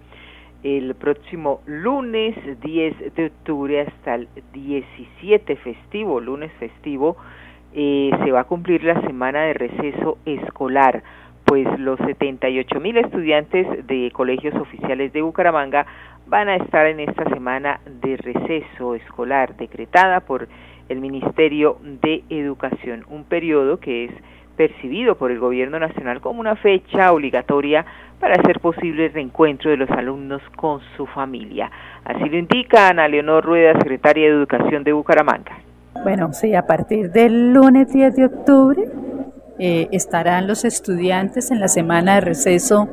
el 0.62 0.94
próximo 0.94 1.60
lunes 1.66 2.36
10 2.60 3.14
de 3.16 3.26
octubre 3.26 3.80
hasta 3.80 4.14
el 4.14 4.28
17 4.52 5.56
festivo, 5.56 6.20
lunes 6.20 6.52
festivo, 6.60 7.16
eh, 7.74 8.10
se 8.24 8.30
va 8.30 8.40
a 8.40 8.44
cumplir 8.44 8.84
la 8.84 9.00
semana 9.02 9.42
de 9.42 9.54
receso 9.54 10.18
escolar, 10.24 11.02
pues 11.44 11.66
los 11.78 11.98
78 11.98 12.80
mil 12.80 12.96
estudiantes 12.96 13.86
de 13.86 14.10
colegios 14.12 14.54
oficiales 14.54 15.12
de 15.12 15.22
Bucaramanga 15.22 15.84
van 16.26 16.48
a 16.48 16.56
estar 16.56 16.86
en 16.86 17.00
esta 17.00 17.24
semana 17.30 17.80
de 18.00 18.16
receso 18.16 18.94
escolar 18.94 19.56
decretada 19.56 20.20
por 20.20 20.48
el 20.88 21.00
Ministerio 21.00 21.78
de 21.82 22.22
Educación, 22.30 23.04
un 23.08 23.24
periodo 23.24 23.80
que 23.80 24.04
es 24.04 24.12
percibido 24.56 25.16
por 25.16 25.30
el 25.30 25.40
Gobierno 25.40 25.78
Nacional 25.78 26.20
como 26.20 26.40
una 26.40 26.56
fecha 26.56 27.12
obligatoria 27.12 27.84
para 28.20 28.34
hacer 28.34 28.60
posible 28.60 29.06
el 29.06 29.12
reencuentro 29.12 29.70
de 29.70 29.76
los 29.76 29.90
alumnos 29.90 30.42
con 30.56 30.80
su 30.96 31.06
familia. 31.06 31.70
Así 32.04 32.28
lo 32.28 32.38
indica 32.38 32.88
Ana 32.88 33.08
Leonor 33.08 33.44
Rueda, 33.44 33.72
secretaria 33.74 34.28
de 34.28 34.34
Educación 34.34 34.84
de 34.84 34.92
Bucaramanga. 34.92 35.58
Bueno, 36.02 36.32
sí, 36.32 36.54
a 36.54 36.66
partir 36.66 37.12
del 37.12 37.52
lunes 37.52 37.92
10 37.92 38.16
de 38.16 38.24
octubre 38.26 38.90
eh, 39.58 39.88
estarán 39.92 40.46
los 40.46 40.64
estudiantes 40.64 41.50
en 41.50 41.60
la 41.60 41.68
semana 41.68 42.16
de 42.16 42.20
receso 42.20 42.88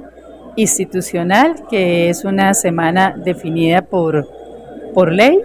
institucional, 0.55 1.55
que 1.69 2.09
es 2.09 2.23
una 2.23 2.53
semana 2.53 3.15
definida 3.17 3.81
por, 3.81 4.27
por 4.93 5.11
ley, 5.11 5.39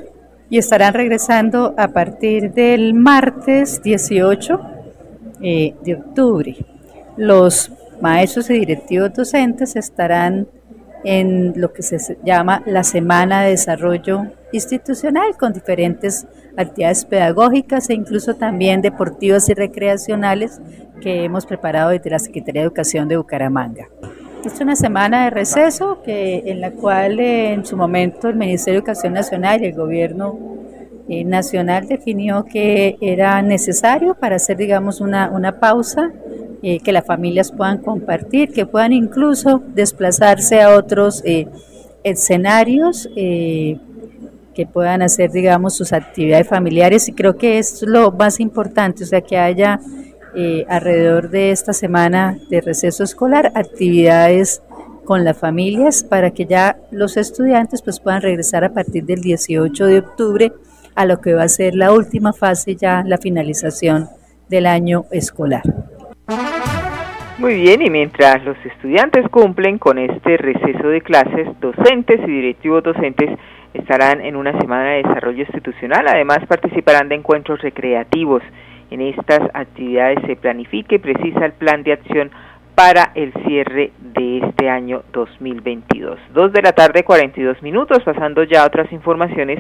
y 0.51 0.59
estarán 0.59 0.95
regresando 0.95 1.75
a 1.77 1.89
partir 1.89 2.53
del 2.53 2.95
martes 2.95 3.83
18 3.83 4.61
eh, 5.41 5.75
de 5.83 5.95
octubre. 5.95 6.57
Los 7.17 7.73
maestros 8.01 8.51
y 8.51 8.61
directivos 8.61 9.13
docentes 9.15 9.75
estarán 9.75 10.47
en 11.07 11.53
lo 11.55 11.73
que 11.73 11.85
se 11.85 12.19
llama 12.25 12.65
la 12.67 12.83
Semana 12.83 13.43
de 13.43 13.51
Desarrollo 13.51 14.27
Institucional 14.53 15.37
con 15.39 15.53
diferentes 15.53 16.27
actividades 16.57 17.05
pedagógicas 17.05 17.89
e 17.91 17.95
incluso 17.95 18.35
también 18.35 18.83
deportivas 18.83 19.49
y 19.49 19.55
recreacionales 19.55 20.61
que 21.01 21.23
hemos 21.23 21.47
preparado 21.47 21.91
desde 21.91 22.11
la 22.11 22.19
Secretaría 22.19 22.63
de 22.63 22.67
Educación 22.67 23.07
de 23.07 23.19
Bucaramanga. 23.19 23.89
Es 24.45 24.61
una 24.61 24.75
semana 24.75 25.25
de 25.25 25.31
receso 25.31 26.03
que, 26.03 26.43
en 26.47 26.61
la 26.61 26.73
cual 26.73 27.21
eh, 27.21 27.53
en 27.53 27.65
su 27.65 27.77
momento 27.77 28.29
el 28.29 28.35
Ministerio 28.35 28.81
de 28.81 28.85
Educación 28.85 29.13
Nacional 29.13 29.63
y 29.63 29.67
el 29.67 29.75
Gobierno 29.75 30.56
eh, 31.09 31.25
Nacional 31.25 31.87
definió 31.87 32.45
que 32.45 32.97
era 33.01 33.41
necesario 33.43 34.15
para 34.15 34.37
hacer, 34.37 34.57
digamos, 34.57 35.01
una, 35.01 35.31
una 35.31 35.61
pausa, 35.61 36.13
eh, 36.63 36.81
que 36.81 36.93
las 36.93 37.05
familias 37.05 37.53
puedan 37.53 37.79
compartir, 37.79 38.53
que 38.53 38.67
puedan 38.67 38.93
incluso 38.93 39.63
desplazarse 39.75 40.61
a 40.61 40.75
otros 40.75 41.23
escenarios 42.03 43.09
que 44.57 44.67
puedan 44.67 45.03
hacer, 45.03 45.31
digamos, 45.31 45.77
sus 45.77 45.93
actividades 45.93 46.49
familiares. 46.49 47.09
Y 47.09 47.13
creo 47.13 47.37
que 47.37 47.59
es 47.59 47.83
lo 47.83 48.11
más 48.11 48.41
importante, 48.41 49.05
o 49.05 49.07
sea, 49.07 49.21
que 49.21 49.37
haya 49.37 49.79
eh, 50.35 50.67
alrededor 50.69 51.31
de 51.31 51.51
esta 51.51 51.73
semana 51.73 52.39
de 52.51 52.61
receso 52.61 53.05
escolar 53.05 53.53
actividades 53.55 54.63
con 55.05 55.25
las 55.25 55.39
familias 55.39 56.03
para 56.03 56.31
que 56.31 56.47
ya 56.47 56.79
los 56.91 57.17
estudiantes 57.17 57.81
pues 57.81 58.01
puedan 58.01 58.21
regresar 58.21 58.65
a 58.65 58.75
partir 58.75 59.05
del 59.05 59.21
18 59.21 59.87
de 59.87 59.99
octubre 59.99 60.53
a 60.97 61.05
lo 61.05 61.21
que 61.21 61.35
va 61.35 61.45
a 61.45 61.49
ser 61.49 61.75
la 61.75 61.93
última 61.93 62.33
fase 62.33 62.75
ya 62.75 63.05
la 63.07 63.19
finalización 63.19 64.09
del 64.49 64.67
año 64.67 65.05
escolar. 65.13 65.63
Muy 67.39 67.55
bien, 67.61 67.83
y 67.83 67.91
mientras 67.91 68.43
los 68.45 68.57
estudiantes 68.65 69.29
cumplen 69.29 69.79
con 69.79 69.99
este 69.99 70.39
receso 70.39 70.89
de 70.89 71.03
clases, 71.03 71.49
docentes 71.61 72.19
y 72.27 72.31
directivos 72.31 72.83
docentes 72.83 73.29
estarán 73.75 74.23
en 74.23 74.37
una 74.37 74.59
semana 74.59 74.93
de 74.93 75.03
desarrollo 75.03 75.43
institucional. 75.43 76.07
Además, 76.09 76.39
participarán 76.49 77.11
de 77.11 77.17
encuentros 77.17 77.61
recreativos. 77.61 78.43
En 78.91 79.03
estas 79.03 79.41
actividades 79.53 80.19
se 80.27 80.37
planifica 80.37 80.95
y 80.95 80.99
precisa 80.99 81.45
el 81.45 81.53
plan 81.53 81.83
de 81.83 81.93
acción 81.93 82.31
para 82.75 83.13
el 83.15 83.35
cierre 83.47 83.93
de 83.99 84.39
este 84.39 84.71
año 84.71 85.03
2022. 85.13 86.19
Dos 86.33 86.53
de 86.53 86.63
la 86.63 86.73
tarde, 86.73 87.05
42 87.05 87.63
minutos, 87.63 88.03
pasando 88.03 88.45
ya 88.45 88.63
a 88.63 88.67
otras 88.67 88.91
informaciones. 88.93 89.59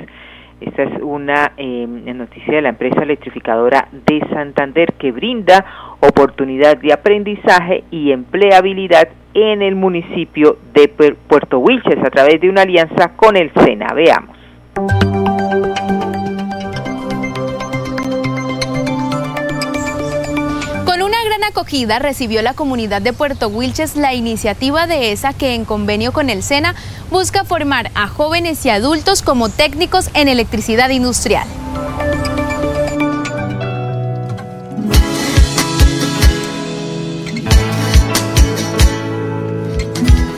Esta 0.60 0.84
es 0.84 1.02
una 1.02 1.52
eh, 1.58 1.86
noticia 1.86 2.54
de 2.54 2.62
la 2.62 2.70
empresa 2.70 3.02
electrificadora 3.02 3.88
de 3.92 4.20
Santander 4.30 4.94
que 4.94 5.12
brinda 5.12 5.64
oportunidad 6.00 6.78
de 6.78 6.94
aprendizaje 6.94 7.84
y 7.90 8.10
empleabilidad 8.10 9.08
en 9.34 9.60
el 9.60 9.75
municipio 9.75 10.56
de 10.72 10.88
Puerto 10.88 11.58
Wilches 11.58 12.02
a 12.02 12.10
través 12.10 12.40
de 12.40 12.48
una 12.48 12.62
alianza 12.62 13.12
con 13.16 13.36
el 13.36 13.52
SENA. 13.52 13.92
Veamos. 13.92 14.36
Acogida 21.47 21.99
recibió 21.99 22.43
la 22.43 22.55
comunidad 22.55 23.03
de 23.03 23.12
Puerto 23.12 23.49
Wilches 23.49 23.97
la 23.97 24.15
iniciativa 24.15 24.87
de 24.87 25.12
ESA 25.12 25.33
que 25.33 25.55
en 25.55 25.65
convenio 25.65 26.12
con 26.12 26.31
el 26.31 26.43
SENA 26.43 26.75
busca 27.11 27.45
formar 27.45 27.91
a 27.95 28.09
jóvenes 28.09 28.65
y 28.67 28.71
adultos 28.71 29.23
como 29.23 29.49
técnicos 29.49 30.11
en 30.15 30.29
electricidad 30.29 30.91
industrial. 30.91 31.47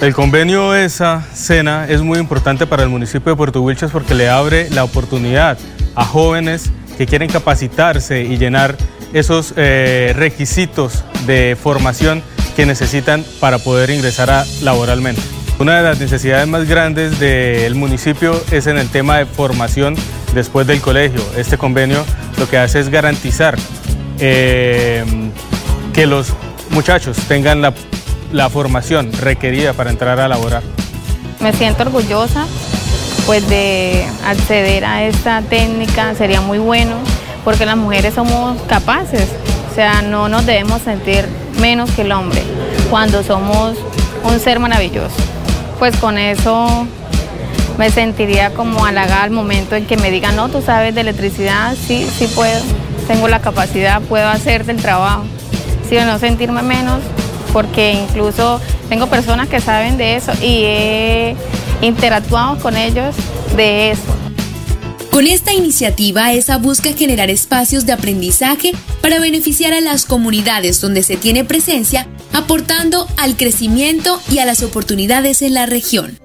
El 0.00 0.14
convenio 0.14 0.76
esa 0.76 1.24
cena 1.34 1.88
es 1.88 2.02
muy 2.02 2.20
importante 2.20 2.68
para 2.68 2.84
el 2.84 2.88
municipio 2.88 3.32
de 3.32 3.36
Puerto 3.36 3.62
Wilches 3.62 3.90
porque 3.90 4.14
le 4.14 4.28
abre 4.28 4.70
la 4.70 4.84
oportunidad 4.84 5.58
a 5.96 6.04
jóvenes 6.04 6.70
que 6.96 7.06
quieren 7.06 7.28
capacitarse 7.28 8.22
y 8.22 8.38
llenar 8.38 8.76
esos 9.12 9.54
eh, 9.56 10.12
requisitos 10.16 11.04
de 11.26 11.56
formación 11.60 12.22
que 12.56 12.66
necesitan 12.66 13.24
para 13.40 13.58
poder 13.58 13.90
ingresar 13.90 14.30
a, 14.30 14.44
laboralmente. 14.62 15.22
Una 15.58 15.76
de 15.78 15.82
las 15.82 15.98
necesidades 15.98 16.46
más 16.46 16.68
grandes 16.68 17.18
del 17.18 17.74
municipio 17.74 18.40
es 18.50 18.66
en 18.66 18.78
el 18.78 18.88
tema 18.88 19.18
de 19.18 19.26
formación 19.26 19.96
después 20.34 20.66
del 20.66 20.80
colegio. 20.80 21.20
Este 21.36 21.58
convenio 21.58 22.04
lo 22.38 22.48
que 22.48 22.58
hace 22.58 22.80
es 22.80 22.88
garantizar 22.88 23.56
eh, 24.20 25.04
que 25.92 26.06
los 26.06 26.32
muchachos 26.70 27.16
tengan 27.28 27.60
la 27.60 27.72
la 28.32 28.50
formación 28.50 29.12
requerida 29.12 29.72
para 29.72 29.90
entrar 29.90 30.20
a 30.20 30.28
laborar. 30.28 30.62
Me 31.40 31.52
siento 31.52 31.82
orgullosa 31.82 32.46
pues 33.26 33.48
de 33.48 34.06
acceder 34.24 34.84
a 34.84 35.04
esta 35.04 35.42
técnica, 35.42 36.14
sería 36.14 36.40
muy 36.40 36.58
bueno 36.58 36.96
porque 37.48 37.64
las 37.64 37.78
mujeres 37.78 38.12
somos 38.12 38.60
capaces, 38.68 39.26
o 39.72 39.74
sea, 39.74 40.02
no 40.02 40.28
nos 40.28 40.44
debemos 40.44 40.82
sentir 40.82 41.26
menos 41.58 41.90
que 41.92 42.02
el 42.02 42.12
hombre 42.12 42.42
cuando 42.90 43.22
somos 43.22 43.74
un 44.22 44.38
ser 44.38 44.60
maravilloso. 44.60 45.16
Pues 45.78 45.96
con 45.96 46.18
eso 46.18 46.86
me 47.78 47.88
sentiría 47.88 48.52
como 48.52 48.84
halagada 48.84 49.22
al 49.22 49.30
momento 49.30 49.76
en 49.76 49.86
que 49.86 49.96
me 49.96 50.10
digan, 50.10 50.36
no, 50.36 50.50
tú 50.50 50.60
sabes 50.60 50.94
de 50.94 51.00
electricidad, 51.00 51.74
sí, 51.74 52.06
sí 52.18 52.26
puedo, 52.26 52.60
tengo 53.06 53.28
la 53.28 53.40
capacidad, 53.40 54.02
puedo 54.02 54.28
hacer 54.28 54.66
del 54.66 54.76
trabajo. 54.76 55.24
Si 55.88 55.96
o 55.96 56.04
no 56.04 56.18
sentirme 56.18 56.60
menos, 56.60 57.00
porque 57.54 57.92
incluso 57.92 58.60
tengo 58.90 59.06
personas 59.06 59.48
que 59.48 59.62
saben 59.62 59.96
de 59.96 60.16
eso 60.16 60.32
y 60.42 60.64
he 60.64 61.36
interactuado 61.80 62.58
con 62.58 62.76
ellos 62.76 63.16
de 63.56 63.92
eso. 63.92 64.17
Con 65.18 65.26
esta 65.26 65.52
iniciativa, 65.52 66.32
ESA 66.32 66.58
busca 66.58 66.92
generar 66.92 67.28
espacios 67.28 67.84
de 67.84 67.92
aprendizaje 67.92 68.70
para 69.02 69.18
beneficiar 69.18 69.72
a 69.72 69.80
las 69.80 70.04
comunidades 70.04 70.80
donde 70.80 71.02
se 71.02 71.16
tiene 71.16 71.44
presencia, 71.44 72.06
aportando 72.32 73.08
al 73.16 73.36
crecimiento 73.36 74.22
y 74.30 74.38
a 74.38 74.44
las 74.44 74.62
oportunidades 74.62 75.42
en 75.42 75.54
la 75.54 75.66
región. 75.66 76.20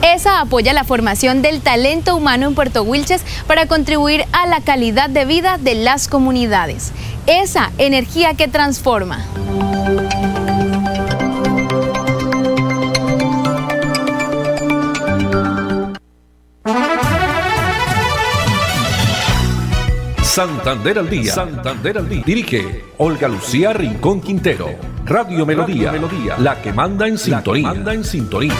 ESA 0.00 0.40
apoya 0.40 0.72
la 0.72 0.84
formación 0.84 1.42
del 1.42 1.60
talento 1.60 2.16
humano 2.16 2.48
en 2.48 2.54
Puerto 2.54 2.82
Wilches 2.82 3.20
para 3.46 3.66
contribuir 3.66 4.24
a 4.32 4.46
la 4.46 4.62
calidad 4.62 5.10
de 5.10 5.26
vida 5.26 5.58
de 5.60 5.74
las 5.74 6.08
comunidades. 6.08 6.92
ESA, 7.26 7.72
energía 7.76 8.32
que 8.32 8.48
transforma. 8.48 9.22
Santander 20.34 20.98
al 20.98 21.08
día. 21.08 21.32
Santander 21.32 21.96
al 21.96 22.08
día. 22.08 22.24
Dirige 22.26 22.86
Olga 22.98 23.28
Lucía 23.28 23.72
Rincón 23.72 24.20
Quintero. 24.20 24.68
Radio 25.04 25.46
Melodía. 25.46 25.92
Melodía. 25.92 26.36
La 26.38 26.60
que 26.60 26.72
manda 26.72 27.06
en 27.06 27.18
sintonía. 27.18 27.68
manda 27.68 27.94
en 27.94 28.02
sintonía. 28.02 28.52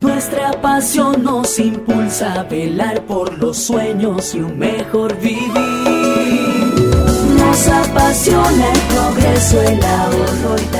Nuestra 0.00 0.50
pasión 0.60 1.22
nos 1.22 1.56
impulsa 1.60 2.40
a 2.40 2.42
velar 2.42 3.06
por 3.06 3.38
los 3.38 3.58
sueños 3.58 4.34
y 4.34 4.40
un 4.40 4.58
mejor 4.58 5.16
vivir. 5.20 5.52
Nos 7.38 7.68
apasiona 7.68 8.72
el 8.72 8.80
progreso, 8.80 9.62
el 9.62 9.84
ahorro 9.84 10.56
y 10.60 10.74
dar 10.74 10.79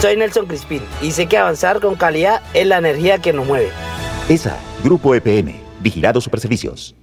Soy 0.00 0.16
Nelson 0.16 0.46
Crispín 0.46 0.82
y 1.00 1.12
sé 1.12 1.26
que 1.26 1.38
avanzar 1.38 1.80
con 1.80 1.94
calidad 1.94 2.42
es 2.54 2.66
la 2.66 2.78
energía 2.78 3.18
que 3.18 3.32
nos 3.32 3.46
mueve. 3.46 3.70
ESA, 4.32 4.58
Grupo 4.82 5.14
EPN, 5.14 5.60
Vigilado 5.80 6.18
Superservicios. 6.18 6.96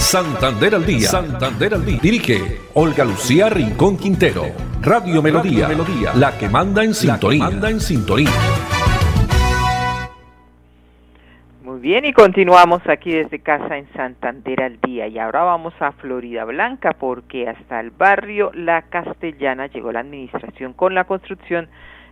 Santander 0.00 0.74
al 0.74 0.84
día. 0.84 1.08
Santander 1.08 1.74
al 1.74 1.86
día. 1.86 2.00
Dirige 2.02 2.58
Olga 2.74 3.04
Lucía 3.04 3.48
Rincón 3.48 3.96
Quintero. 3.98 4.46
Radio 4.82 5.22
Melodía. 5.22 5.68
Melodía. 5.68 6.12
La 6.14 6.36
que 6.36 6.48
manda 6.48 6.82
en 6.82 6.92
sintonía. 6.92 7.44
manda 7.44 7.70
en 7.70 7.78
sintonía. 7.78 8.30
Muy 11.62 11.78
bien, 11.78 12.04
y 12.06 12.12
continuamos 12.12 12.82
aquí 12.88 13.12
desde 13.12 13.38
casa 13.38 13.78
en 13.78 13.86
Santander 13.92 14.60
al 14.60 14.80
día. 14.80 15.06
Y 15.06 15.20
ahora 15.20 15.44
vamos 15.44 15.72
a 15.78 15.92
Florida 15.92 16.44
Blanca 16.46 16.96
porque 16.98 17.48
hasta 17.48 17.78
el 17.78 17.92
barrio 17.92 18.50
La 18.54 18.82
Castellana 18.82 19.68
llegó 19.68 19.92
la 19.92 20.00
administración 20.00 20.72
con 20.72 20.96
la 20.96 21.04
construcción 21.04 21.68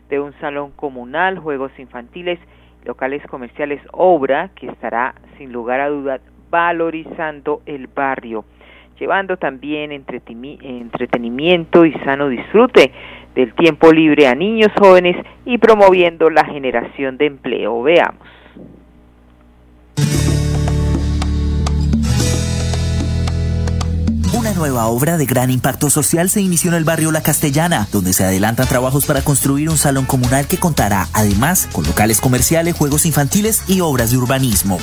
de 0.08 0.20
un 0.20 0.32
salón 0.40 0.72
comunal, 0.72 1.38
juegos 1.38 1.72
infantiles, 1.78 2.38
locales 2.84 3.22
comerciales, 3.26 3.80
obra 3.92 4.50
que 4.54 4.66
estará 4.66 5.14
sin 5.36 5.52
lugar 5.52 5.80
a 5.80 5.88
dudas 5.88 6.20
valorizando 6.50 7.62
el 7.66 7.86
barrio, 7.88 8.44
llevando 8.98 9.36
también 9.36 9.92
entretenimiento 9.92 11.84
y 11.84 11.92
sano 12.04 12.28
disfrute 12.28 12.92
del 13.34 13.52
tiempo 13.54 13.92
libre 13.92 14.26
a 14.26 14.34
niños 14.34 14.72
jóvenes 14.78 15.16
y 15.44 15.58
promoviendo 15.58 16.30
la 16.30 16.44
generación 16.44 17.18
de 17.18 17.26
empleo. 17.26 17.82
Veamos. 17.82 18.37
Nueva 24.58 24.88
obra 24.88 25.16
de 25.16 25.24
gran 25.24 25.50
impacto 25.50 25.88
social 25.88 26.28
se 26.28 26.40
inició 26.40 26.70
en 26.70 26.76
el 26.76 26.84
barrio 26.84 27.12
La 27.12 27.22
Castellana, 27.22 27.88
donde 27.92 28.12
se 28.12 28.24
adelantan 28.24 28.66
trabajos 28.66 29.06
para 29.06 29.22
construir 29.22 29.70
un 29.70 29.78
salón 29.78 30.04
comunal 30.04 30.48
que 30.48 30.58
contará, 30.58 31.08
además, 31.12 31.68
con 31.72 31.86
locales 31.86 32.20
comerciales, 32.20 32.74
juegos 32.74 33.06
infantiles 33.06 33.62
y 33.68 33.80
obras 33.80 34.10
de 34.10 34.16
urbanismo. 34.16 34.78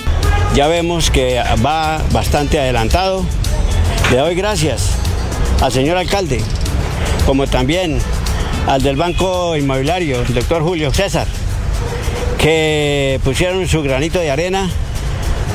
Ya 0.56 0.68
vemos 0.68 1.12
que 1.12 1.44
va 1.64 2.02
bastante 2.14 2.58
adelantado. 2.58 3.26
Le 4.12 4.18
doy 4.18 4.36
gracias 4.36 4.92
al 5.62 5.74
señor 5.74 5.98
alcalde, 5.98 6.42
como 7.26 7.46
también 7.46 8.00
al 8.68 8.82
del 8.82 8.96
Banco 8.96 9.58
Inmobiliario, 9.58 10.22
el 10.22 10.34
doctor 10.34 10.64
Julio 10.64 10.94
César, 10.94 11.28
que 12.38 13.20
pusieron 13.26 13.68
su 13.68 13.84
granito 13.84 14.20
de 14.20 14.32
arena 14.32 14.70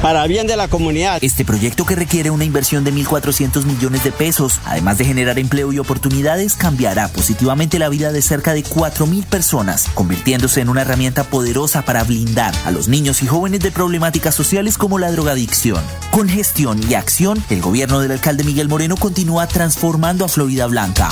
para 0.02 0.26
bien 0.26 0.46
de 0.46 0.56
la 0.56 0.68
comunidad. 0.68 1.18
Este 1.22 1.44
proyecto 1.44 1.84
que 1.84 1.96
requiere 1.96 2.30
una 2.30 2.44
inversión 2.44 2.84
de 2.84 2.92
1.400 2.92 3.64
millones 3.64 4.04
de 4.04 4.12
pesos, 4.12 4.60
además 4.64 4.98
de 4.98 5.04
generar 5.04 5.38
empleo 5.38 5.72
y 5.72 5.78
oportunidades, 5.78 6.54
cambiará 6.54 7.08
positivamente 7.08 7.78
la 7.78 7.88
vida 7.88 8.12
de 8.12 8.22
cerca 8.22 8.54
de 8.54 8.64
4.000 8.64 9.24
personas, 9.26 9.88
convirtiéndose 9.94 10.60
en 10.60 10.68
una 10.68 10.82
herramienta 10.82 11.24
poderosa 11.24 11.82
para 11.82 12.04
blindar 12.04 12.54
a 12.64 12.70
los 12.70 12.88
niños 12.88 13.22
y 13.22 13.26
jóvenes 13.26 13.60
de 13.60 13.70
problemáticas 13.70 14.34
sociales 14.34 14.78
como 14.78 14.98
la 14.98 15.12
drogadicción. 15.12 15.82
Con 16.10 16.28
gestión 16.28 16.80
y 16.88 16.94
acción, 16.94 17.42
el 17.50 17.60
gobierno 17.60 18.00
del 18.00 18.12
alcalde 18.12 18.44
Miguel 18.44 18.68
Moreno 18.68 18.96
continúa 18.96 19.46
transformando 19.46 20.24
a 20.24 20.28
Florida 20.28 20.66
Blanca. 20.66 21.10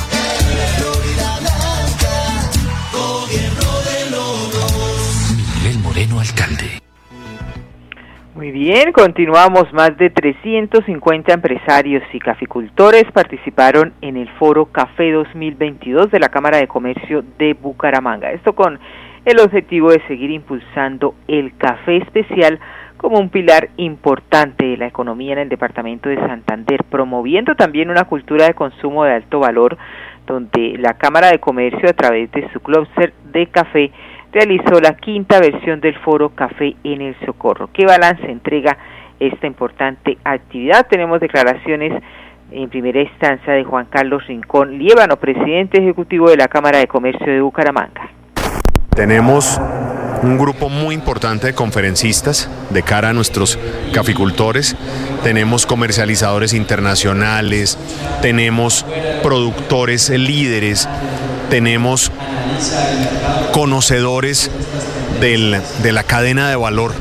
Miguel 5.61 5.79
Moreno, 5.81 6.20
alcalde. 6.20 6.88
Muy 8.38 8.53
bien, 8.53 8.92
continuamos. 8.92 9.72
Más 9.72 9.96
de 9.96 10.11
350 10.11 11.33
empresarios 11.33 12.05
y 12.12 12.20
caficultores 12.20 13.03
participaron 13.12 13.94
en 14.01 14.16
el 14.16 14.29
foro 14.38 14.66
Café 14.66 15.11
2022 15.11 16.12
de 16.12 16.20
la 16.20 16.29
Cámara 16.29 16.59
de 16.59 16.68
Comercio 16.68 17.24
de 17.37 17.55
Bucaramanga. 17.55 18.31
Esto 18.31 18.53
con 18.53 18.79
el 19.24 19.40
objetivo 19.40 19.90
de 19.90 20.01
seguir 20.07 20.31
impulsando 20.31 21.16
el 21.27 21.57
café 21.57 21.96
especial 21.96 22.61
como 22.96 23.18
un 23.18 23.29
pilar 23.29 23.70
importante 23.77 24.66
de 24.66 24.77
la 24.77 24.87
economía 24.87 25.33
en 25.33 25.40
el 25.40 25.48
departamento 25.48 26.09
de 26.09 26.18
Santander, 26.18 26.85
promoviendo 26.85 27.57
también 27.57 27.90
una 27.90 28.05
cultura 28.05 28.46
de 28.46 28.55
consumo 28.55 29.03
de 29.03 29.14
alto 29.14 29.40
valor, 29.40 29.77
donde 30.29 30.77
la 30.79 30.94
Cámara 30.94 31.33
de 31.33 31.40
Comercio, 31.40 31.90
a 31.90 31.92
través 31.92 32.31
de 32.31 32.48
su 32.53 32.61
cluster 32.61 33.12
de 33.33 33.48
café, 33.48 33.90
realizó 34.33 34.81
la 34.81 34.97
quinta 34.97 35.41
versión 35.41 35.81
del 35.81 35.99
foro 36.01 36.31
Café 36.31 36.77
en 36.85 37.01
el 37.01 37.17
Socorro. 37.25 37.71
¿Qué 37.73 37.85
balance 37.87 38.31
entrega 38.31 38.77
esta 39.19 39.47
importante 39.47 40.19
actividad? 40.25 40.87
Tenemos 40.88 41.21
declaraciones 41.21 42.03
en 42.51 42.69
primera 42.69 43.01
instancia 43.01 43.53
de 43.53 43.64
Juan 43.64 43.87
Carlos 43.87 44.27
Rincón 44.27 44.79
Liébano, 44.79 45.17
presidente 45.17 45.81
ejecutivo 45.81 46.31
de 46.31 46.37
la 46.37 46.49
Cámara 46.49 46.79
de 46.79 46.87
Comercio 46.87 47.27
de 47.27 47.41
Bucaramanga. 47.41 48.11
Tenemos 48.95 49.61
un 50.23 50.38
grupo 50.38 50.69
muy 50.69 50.95
importante 50.95 51.47
de 51.47 51.55
conferencistas 51.55 52.51
de 52.71 52.83
cara 52.83 53.11
a 53.11 53.12
nuestros 53.12 53.59
caficultores. 53.93 54.77
Tenemos 55.23 55.67
comercializadores 55.67 56.55
internacionales, 56.55 57.79
tenemos 58.21 58.85
productores 59.23 60.11
líderes, 60.11 60.88
tenemos 61.50 62.11
conocedores 63.52 64.50
de 65.20 65.92
la 65.92 66.02
cadena 66.02 66.48
de 66.48 66.56
valor 66.56 66.92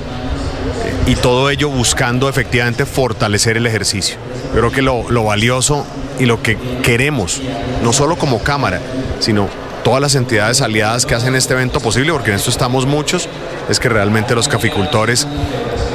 y 1.06 1.16
todo 1.16 1.50
ello 1.50 1.70
buscando 1.70 2.30
efectivamente 2.30 2.86
fortalecer 2.86 3.58
el 3.58 3.66
ejercicio. 3.66 4.18
Yo 4.54 4.60
creo 4.60 4.72
que 4.72 4.82
lo, 4.82 5.10
lo 5.10 5.24
valioso 5.24 5.86
y 6.20 6.26
lo 6.26 6.42
que 6.42 6.58
queremos, 6.84 7.42
no 7.84 7.94
solo 7.94 8.18
como 8.18 8.40
Cámara, 8.40 8.82
sino 9.20 9.48
todas 9.84 10.02
las 10.02 10.16
entidades 10.16 10.62
aliadas 10.62 11.06
que 11.06 11.16
hacen 11.16 11.36
este 11.36 11.54
evento 11.54 11.80
posible, 11.80 12.12
porque 12.12 12.32
en 12.32 12.36
esto 12.36 12.50
estamos 12.50 12.86
muchos, 12.86 13.30
es 13.70 13.80
que 13.80 13.88
realmente 13.88 14.36
los 14.36 14.50
caficultores 14.50 15.28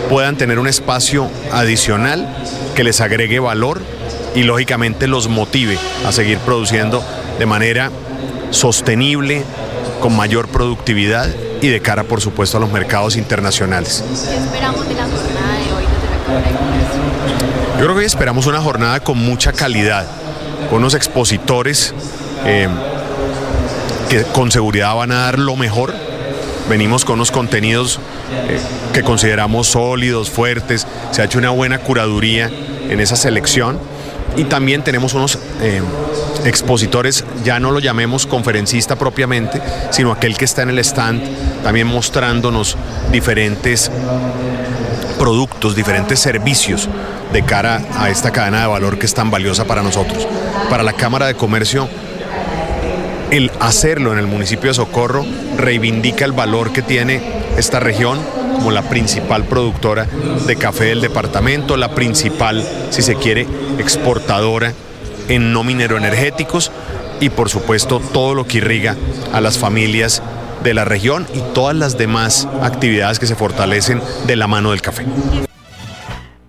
puedan 0.09 0.37
tener 0.37 0.59
un 0.59 0.69
espacio 0.69 1.29
adicional 1.53 2.27
que 2.75 2.85
les 2.85 3.01
agregue 3.01 3.39
valor 3.39 3.83
y 4.35 4.45
lógicamente 4.45 5.07
los 5.07 5.29
motive 5.29 5.77
a 6.07 6.13
seguir 6.13 6.39
produciendo 6.39 7.05
de 7.39 7.47
manera 7.47 7.91
sostenible, 8.53 9.43
con 10.01 10.15
mayor 10.17 10.49
productividad 10.49 11.29
y 11.61 11.69
de 11.69 11.81
cara, 11.81 12.05
por 12.05 12.21
supuesto, 12.21 12.59
a 12.59 12.61
los 12.61 12.71
mercados 12.71 13.17
internacionales. 13.17 14.05
¿Qué 14.29 14.37
esperamos 14.37 14.89
de 14.89 14.95
la 14.95 15.05
jornada 15.05 15.59
de 15.59 15.73
hoy 15.73 15.85
desde 15.85 16.11
la 16.11 16.25
Cámara 16.25 16.47
de? 16.47 17.81
Yo 17.81 17.85
creo 17.87 17.97
que 17.99 18.05
esperamos 18.05 18.47
una 18.47 18.61
jornada 18.61 19.01
con 19.01 19.19
mucha 19.19 19.53
calidad, 19.53 20.07
con 20.71 20.79
unos 20.79 20.95
expositores 20.95 21.95
eh, 22.45 22.69
que 24.09 24.23
con 24.25 24.53
seguridad 24.53 24.95
van 24.95 25.13
a 25.13 25.17
dar 25.23 25.39
lo 25.39 25.57
mejor. 25.57 25.93
Venimos 26.69 27.05
con 27.05 27.15
unos 27.15 27.31
contenidos 27.31 27.99
eh, 28.49 28.61
que 28.93 29.03
consideramos 29.03 29.67
sólidos, 29.69 30.31
fuertes, 30.31 30.87
se 31.11 31.23
ha 31.23 31.25
hecho 31.25 31.39
una 31.39 31.51
buena 31.51 31.79
curaduría 31.79 32.51
en 32.89 33.01
esa 33.01 33.17
selección 33.17 33.81
y 34.37 34.45
también 34.45 34.83
tenemos 34.83 35.15
unos 35.15 35.39
eh, 35.61 35.83
expositores, 36.45 37.25
ya 37.45 37.61
no 37.61 37.71
lo 37.71 37.79
llamemos 37.79 38.27
conferencista 38.27 38.97
propiamente, 38.97 39.61
sino 39.91 40.13
aquel 40.13 40.37
que 40.37 40.45
está 40.45 40.63
en 40.63 40.71
el 40.71 40.79
stand 40.79 41.23
también 41.63 41.87
mostrándonos 41.87 42.77
diferentes 43.11 43.91
productos, 45.19 45.77
diferentes 45.77 46.19
servicios 46.19 46.89
de 47.33 47.43
cara 47.45 47.83
a 47.97 48.11
esta 48.11 48.31
cadena 48.31 48.63
de 48.63 48.67
valor 48.67 48.99
que 48.99 49.07
es 49.07 49.15
tan 49.15 49.31
valiosa 49.31 49.65
para 49.65 49.83
nosotros. 49.83 50.27
Para 50.69 50.83
la 50.83 50.93
Cámara 50.95 51.27
de 51.27 51.35
Comercio, 51.35 51.89
el 53.31 53.51
hacerlo 53.61 54.13
en 54.13 54.19
el 54.19 54.27
municipio 54.27 54.71
de 54.71 54.75
Socorro 54.75 55.25
reivindica 55.57 56.25
el 56.25 56.33
valor 56.33 56.73
que 56.73 56.83
tiene 56.83 57.23
esta 57.57 57.81
región 57.81 58.19
como 58.55 58.71
la 58.71 58.83
principal 58.83 59.45
productora 59.45 60.07
de 60.47 60.57
café 60.57 60.85
del 60.85 61.01
departamento, 61.01 61.77
la 61.77 61.95
principal, 61.95 62.63
si 62.91 63.03
se 63.03 63.17
quiere, 63.17 63.47
exportadora 63.79 64.73
en 65.29 65.53
no 65.53 65.65
mineroenergéticos 65.65 66.73
y 67.21 67.31
por 67.31 67.49
supuesto 67.49 68.01
todo 68.01 68.35
lo 68.35 68.45
que 68.45 68.59
irriga 68.59 68.97
a 69.33 69.41
las 69.41 69.59
familias 69.59 70.23
de 70.63 70.75
la 70.75 70.85
región 70.85 71.27
y 71.35 71.41
todas 71.55 71.77
las 71.77 71.99
demás 71.99 72.49
actividades 72.63 73.19
que 73.19 73.27
se 73.27 73.35
fortalecen 73.35 74.01
de 74.27 74.37
la 74.37 74.47
mano 74.47 74.71
del 74.71 74.81
café. 74.81 75.05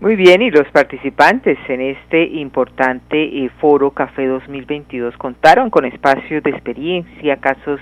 Muy 0.04 0.18
bien, 0.18 0.42
y 0.42 0.52
los 0.52 0.68
participantes 0.68 1.58
en 1.70 1.80
este 1.80 2.26
importante 2.26 3.24
eh, 3.24 3.50
foro 3.62 3.92
Café 3.92 4.28
2022 4.28 5.16
contaron 5.16 5.70
con 5.70 5.86
espacios 5.86 6.44
de 6.44 6.50
experiencia, 6.50 7.38
casos 7.38 7.80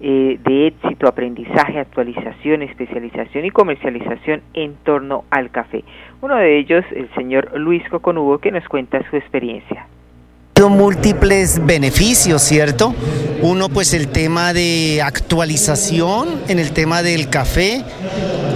eh, 0.00 0.38
de 0.42 0.66
éxito, 0.68 1.06
aprendizaje, 1.06 1.78
actualización, 1.78 2.62
especialización 2.62 3.44
y 3.44 3.50
comercialización 3.50 4.42
en 4.54 4.74
torno 4.84 5.24
al 5.30 5.50
café. 5.50 5.84
Uno 6.20 6.36
de 6.36 6.58
ellos, 6.58 6.84
el 6.94 7.08
señor 7.14 7.58
Luis 7.58 7.82
Coconubo, 7.88 8.38
que 8.38 8.50
nos 8.50 8.66
cuenta 8.68 9.02
su 9.10 9.16
experiencia 9.16 9.86
múltiples 10.68 11.64
beneficios, 11.64 12.42
¿cierto? 12.42 12.94
Uno, 13.42 13.68
pues 13.68 13.94
el 13.94 14.08
tema 14.08 14.52
de 14.52 15.00
actualización 15.02 16.42
en 16.48 16.58
el 16.58 16.72
tema 16.72 17.02
del 17.02 17.30
café, 17.30 17.82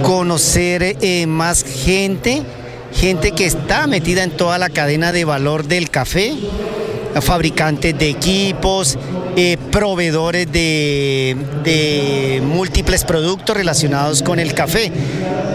conocer 0.03 0.97
eh, 1.01 1.25
más 1.25 1.63
gente, 1.63 2.43
gente 2.93 3.31
que 3.31 3.45
está 3.45 3.87
metida 3.87 4.23
en 4.23 4.31
toda 4.31 4.57
la 4.57 4.69
cadena 4.69 5.11
de 5.11 5.25
valor 5.25 5.65
del 5.65 5.89
café, 5.89 6.33
fabricantes 7.21 7.97
de 7.97 8.09
equipos, 8.09 8.97
eh, 9.35 9.57
proveedores 9.71 10.51
de, 10.51 12.41
múltiples 12.43 13.03
productos 13.03 13.55
relacionados 13.55 14.21
con 14.21 14.39
el 14.39 14.53
café 14.53 14.91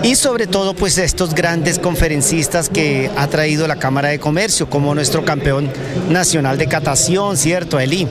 y 0.03 0.15
sobre 0.17 0.47
todo 0.47 0.75
pues 0.75 0.99
estos 0.99 1.35
grandes 1.35 1.79
conferencistas 1.79 2.69
que 2.69 3.11
ha 3.17 3.27
traído 3.29 3.67
la 3.67 3.77
Cámara 3.77 4.09
de 4.09 4.19
Comercio 4.19 4.69
como 4.69 4.95
nuestro 4.95 5.25
campeón 5.25 5.71
nacional 6.11 6.59
de 6.59 6.67
catación, 6.67 7.37
¿cierto? 7.37 7.81
Eli. 7.81 8.07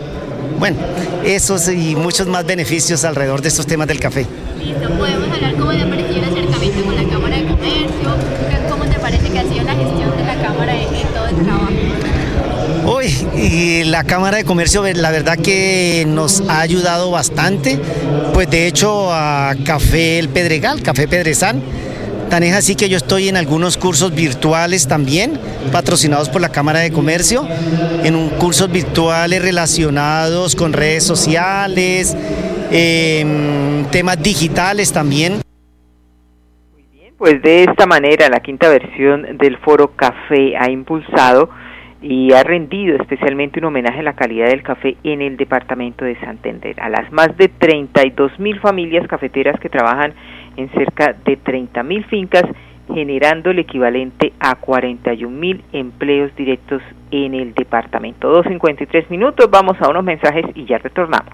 Bueno, 0.57 0.77
esos 1.23 1.69
y 1.69 1.95
muchos 1.95 2.27
más 2.27 2.45
beneficios 2.45 3.03
alrededor 3.05 3.41
de 3.41 3.49
estos 3.49 3.65
temas 3.65 3.87
del 3.87 3.99
café. 3.99 4.25
Listo, 4.59 4.89
podemos 4.97 5.29
hablar 5.31 5.55
acercamiento 6.29 6.83
con 6.83 6.95
la 6.95 7.03
Cámara 7.09 7.37
de 7.37 7.45
Comercio, 7.45 8.69
cómo 8.69 8.85
te 8.85 8.99
parece 8.99 9.29
que 9.29 9.39
ha 9.39 9.43
sido 9.43 9.63
la 9.63 9.75
gestión 9.75 10.17
de 10.17 10.23
la 10.23 10.35
Cámara 10.41 10.75
en, 10.75 10.95
en 10.95 11.07
todo 11.07 11.27
el 11.27 11.35
trabajo. 11.35 11.69
Uy, 12.97 13.15
y 13.41 13.83
la 13.85 14.03
Cámara 14.03 14.37
de 14.37 14.43
Comercio, 14.43 14.83
la 14.93 15.11
verdad 15.11 15.37
que 15.37 16.03
nos 16.07 16.41
ha 16.49 16.59
ayudado 16.59 17.09
bastante, 17.11 17.79
pues 18.33 18.49
de 18.49 18.67
hecho 18.67 19.13
a 19.13 19.55
Café 19.65 20.19
El 20.19 20.29
Pedregal, 20.29 20.81
Café 20.81 21.07
Pedrezán, 21.07 21.61
Tan 22.29 22.43
es 22.43 22.53
así 22.53 22.75
que 22.75 22.89
yo 22.89 22.97
estoy 22.97 23.27
en 23.27 23.37
algunos 23.37 23.75
cursos 23.75 24.13
virtuales 24.13 24.87
también, 24.87 25.39
patrocinados 25.71 26.29
por 26.29 26.41
la 26.41 26.49
Cámara 26.49 26.77
de 26.79 26.91
Comercio, 26.91 27.47
en 28.03 28.15
un 28.15 28.29
cursos 28.29 28.71
virtuales 28.71 29.41
relacionados 29.41 30.55
con 30.55 30.71
redes 30.71 31.03
sociales, 31.03 32.15
eh, 32.71 33.83
temas 33.89 34.21
digitales 34.21 34.93
también. 34.93 35.41
Pues 37.17 37.41
de 37.41 37.63
esta 37.63 37.87
manera 37.87 38.29
la 38.29 38.41
quinta 38.41 38.69
versión 38.69 39.37
del 39.39 39.57
foro 39.57 39.95
Café 39.95 40.55
ha 40.55 40.69
impulsado 40.69 41.49
y 42.01 42.31
ha 42.33 42.43
rendido 42.43 42.95
especialmente 42.95 43.59
un 43.59 43.65
homenaje 43.65 43.99
a 43.99 44.03
la 44.03 44.13
calidad 44.13 44.47
del 44.47 44.63
café 44.63 44.95
en 45.03 45.21
el 45.21 45.35
departamento 45.35 46.05
de 46.05 46.19
Santander, 46.19 46.79
a 46.81 46.89
las 46.89 47.11
más 47.11 47.35
de 47.37 47.49
32 47.49 48.39
mil 48.39 48.59
familias 48.59 49.07
cafeteras 49.07 49.59
que 49.59 49.69
trabajan 49.69 50.13
en 50.55 50.69
cerca 50.71 51.13
de 51.25 51.35
30 51.37 51.83
mil 51.83 52.05
fincas, 52.05 52.45
generando 52.93 53.51
el 53.51 53.59
equivalente 53.59 54.33
a 54.39 54.55
41 54.55 55.37
mil 55.37 55.63
empleos 55.73 56.33
directos 56.35 56.81
en 57.11 57.33
el 57.33 57.53
departamento. 57.53 58.43
2.53 58.43 59.09
minutos, 59.09 59.49
vamos 59.51 59.75
a 59.81 59.89
unos 59.89 60.03
mensajes 60.03 60.45
y 60.55 60.65
ya 60.65 60.77
retornamos. 60.77 61.33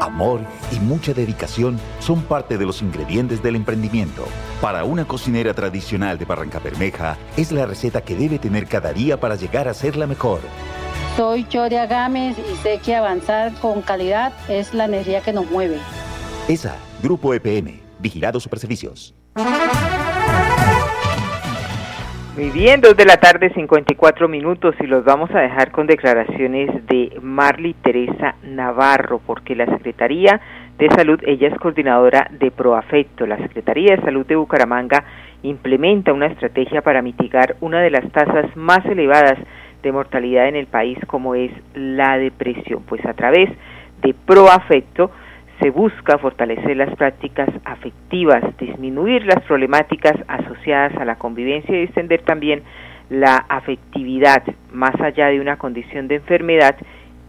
Amor 0.00 0.40
y 0.72 0.80
mucha 0.80 1.12
dedicación 1.12 1.78
son 2.00 2.22
parte 2.22 2.58
de 2.58 2.66
los 2.66 2.82
ingredientes 2.82 3.42
del 3.42 3.56
emprendimiento. 3.56 4.24
Para 4.60 4.84
una 4.84 5.04
cocinera 5.04 5.54
tradicional 5.54 6.18
de 6.18 6.24
Barranca 6.24 6.58
Bermeja, 6.58 7.16
es 7.36 7.52
la 7.52 7.66
receta 7.66 8.00
que 8.02 8.16
debe 8.16 8.38
tener 8.38 8.66
cada 8.66 8.92
día 8.92 9.18
para 9.18 9.36
llegar 9.36 9.68
a 9.68 9.74
ser 9.74 9.96
la 9.96 10.06
mejor. 10.06 10.40
Soy 11.16 11.46
Choria 11.48 11.86
Gámez 11.86 12.36
y 12.38 12.56
sé 12.62 12.78
que 12.78 12.94
avanzar 12.94 13.52
con 13.54 13.82
calidad 13.82 14.32
es 14.48 14.72
la 14.72 14.84
energía 14.84 15.20
que 15.20 15.32
nos 15.32 15.50
mueve. 15.50 15.78
ESA, 16.46 16.76
Grupo 17.02 17.34
EPM, 17.34 17.80
Vigilado 17.98 18.38
Superservicios. 18.38 19.14
Muy 22.38 22.50
bien, 22.50 22.80
dos 22.80 22.96
de 22.96 23.04
la 23.04 23.16
tarde, 23.16 23.50
54 23.52 24.28
minutos, 24.28 24.76
y 24.78 24.86
los 24.86 25.04
vamos 25.04 25.28
a 25.34 25.40
dejar 25.40 25.72
con 25.72 25.88
declaraciones 25.88 26.70
de 26.86 27.18
Marly 27.20 27.74
Teresa 27.74 28.36
Navarro, 28.44 29.20
porque 29.26 29.56
la 29.56 29.66
Secretaría 29.66 30.40
de 30.78 30.88
Salud, 30.90 31.18
ella 31.26 31.48
es 31.48 31.58
coordinadora 31.58 32.30
de 32.30 32.52
Proafecto. 32.52 33.26
La 33.26 33.38
Secretaría 33.38 33.96
de 33.96 34.02
Salud 34.02 34.24
de 34.24 34.36
Bucaramanga 34.36 35.02
implementa 35.42 36.12
una 36.12 36.26
estrategia 36.26 36.80
para 36.80 37.02
mitigar 37.02 37.56
una 37.60 37.80
de 37.80 37.90
las 37.90 38.08
tasas 38.12 38.56
más 38.56 38.86
elevadas 38.86 39.36
de 39.82 39.90
mortalidad 39.90 40.46
en 40.46 40.54
el 40.54 40.68
país, 40.68 40.96
como 41.08 41.34
es 41.34 41.50
la 41.74 42.18
depresión. 42.18 42.84
Pues 42.84 43.04
a 43.04 43.14
través 43.14 43.50
de 44.00 44.14
Proafecto, 44.14 45.10
se 45.60 45.70
busca 45.70 46.18
fortalecer 46.18 46.76
las 46.76 46.94
prácticas 46.96 47.48
afectivas, 47.64 48.42
disminuir 48.58 49.26
las 49.26 49.42
problemáticas 49.44 50.14
asociadas 50.28 50.94
a 50.96 51.04
la 51.04 51.16
convivencia 51.16 51.76
y 51.76 51.84
extender 51.84 52.22
también 52.22 52.62
la 53.10 53.36
afectividad 53.48 54.42
más 54.72 55.00
allá 55.00 55.28
de 55.28 55.40
una 55.40 55.56
condición 55.56 56.08
de 56.08 56.16
enfermedad 56.16 56.76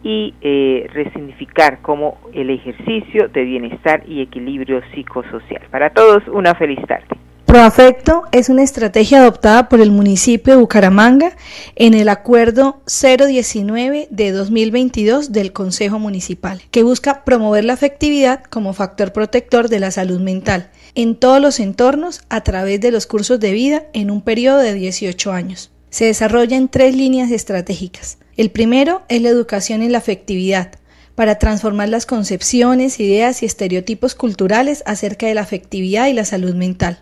y 0.03 0.33
eh, 0.41 0.89
resignificar 0.93 1.81
como 1.81 2.17
el 2.33 2.49
ejercicio 2.49 3.27
de 3.29 3.43
bienestar 3.43 4.03
y 4.07 4.21
equilibrio 4.21 4.81
psicosocial. 4.93 5.63
Para 5.71 5.89
todos, 5.89 6.27
una 6.27 6.55
feliz 6.55 6.79
tarde. 6.87 7.28
Proafecto 7.49 8.25
es 8.31 8.49
una 8.49 8.61
estrategia 8.61 9.21
adoptada 9.21 9.69
por 9.69 9.81
el 9.81 9.89
municipio 9.89 10.53
de 10.53 10.59
Bucaramanga 10.59 11.35
en 11.75 11.95
el 11.95 12.07
acuerdo 12.07 12.83
019 12.85 14.07
de 14.11 14.31
2022 14.31 15.31
del 15.31 15.51
Consejo 15.51 15.97
Municipal, 15.97 16.61
que 16.69 16.83
busca 16.83 17.23
promover 17.23 17.65
la 17.65 17.73
afectividad 17.73 18.43
como 18.43 18.73
factor 18.73 19.13
protector 19.13 19.67
de 19.67 19.79
la 19.79 19.89
salud 19.89 20.19
mental 20.19 20.69
en 20.93 21.15
todos 21.15 21.41
los 21.41 21.59
entornos 21.59 22.21
a 22.29 22.41
través 22.41 22.81
de 22.81 22.91
los 22.91 23.07
cursos 23.07 23.39
de 23.39 23.51
vida 23.51 23.85
en 23.93 24.11
un 24.11 24.21
periodo 24.21 24.59
de 24.59 24.75
18 24.75 25.31
años. 25.31 25.71
Se 25.89 26.05
desarrolla 26.05 26.55
en 26.55 26.67
tres 26.67 26.95
líneas 26.95 27.31
estratégicas. 27.31 28.19
El 28.37 28.51
primero 28.51 29.01
es 29.09 29.23
la 29.23 29.29
educación 29.29 29.81
en 29.81 29.93
la 29.93 29.97
afectividad, 29.97 30.73
para 31.15 31.39
transformar 31.39 31.89
las 31.89 32.05
concepciones, 32.05 32.99
ideas 32.99 33.41
y 33.41 33.47
estereotipos 33.47 34.13
culturales 34.13 34.83
acerca 34.85 35.25
de 35.25 35.33
la 35.33 35.41
afectividad 35.41 36.05
y 36.05 36.13
la 36.13 36.25
salud 36.25 36.53
mental. 36.53 37.01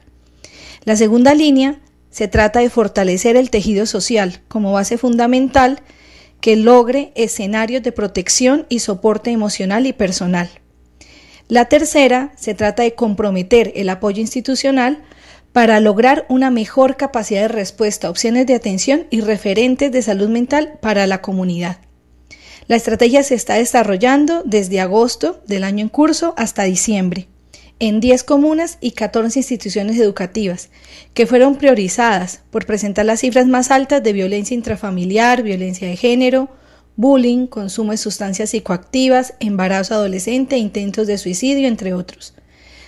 La 0.88 0.95
segunda 0.95 1.34
línea 1.34 1.82
se 2.12 2.30
trata 2.30 2.62
de 2.62 2.69
fortalecer 2.69 3.36
el 3.36 3.50
tejido 3.50 3.86
social 3.86 4.39
como 4.47 4.71
base 4.71 4.97
fundamental 4.97 5.82
que 6.39 6.56
logre 6.56 7.12
escenarios 7.15 7.84
de 7.84 7.91
protección 7.91 8.65
y 8.69 8.80
soporte 8.80 9.32
emocional 9.32 9.86
y 9.86 9.91
personal. 9.91 10.50
La 11.50 11.65
tercera 11.65 12.32
se 12.38 12.54
trata 12.54 12.84
de 12.84 12.95
comprometer 12.95 13.73
el 13.76 13.89
apoyo 13.89 14.21
institucional 14.21 15.04
para 15.52 15.82
lograr 15.82 16.26
una 16.30 16.52
mejor 16.52 16.95
capacidad 16.95 17.41
de 17.41 17.47
respuesta 17.50 18.10
opciones 18.10 18.47
de 18.47 18.56
atención 18.56 19.08
y 19.10 19.19
referentes 19.19 19.91
de 19.91 20.02
salud 20.02 20.30
mental 20.30 20.80
para 20.82 21.06
la 21.06 21.21
comunidad. 21.21 21.80
La 22.67 22.78
estrategia 22.78 23.23
se 23.23 23.36
está 23.36 23.56
desarrollando 23.56 24.41
desde 24.45 24.80
agosto 24.80 25.41
del 25.47 25.65
año 25.65 25.82
en 25.82 25.89
curso 25.89 26.34
hasta 26.38 26.63
diciembre 26.63 27.28
en 27.80 28.00
10 28.00 28.24
comunas 28.24 28.78
y 28.82 28.92
14 28.92 29.40
instituciones 29.40 30.00
educativas, 30.00 30.70
que 31.13 31.28
fueron 31.28 31.56
priorizadas 31.56 32.42
por 32.50 32.66
presentar 32.66 33.06
las 33.06 33.20
cifras 33.20 33.48
más 33.48 33.72
altas 33.72 34.02
de 34.04 34.13
violencia 34.13 34.56
intrafamiliar, 34.56 35.44
violencia 35.44 35.88
de 35.88 35.96
género, 35.96 36.50
bullying, 36.96 37.48
consumo 37.48 37.92
de 37.92 37.98
sustancias 37.98 38.50
psicoactivas, 38.50 39.36
embarazo 39.40 39.94
adolescente 39.94 40.58
intentos 40.58 41.08
de 41.08 41.18
suicidio, 41.18 41.68
entre 41.68 41.94
otros. 41.94 42.34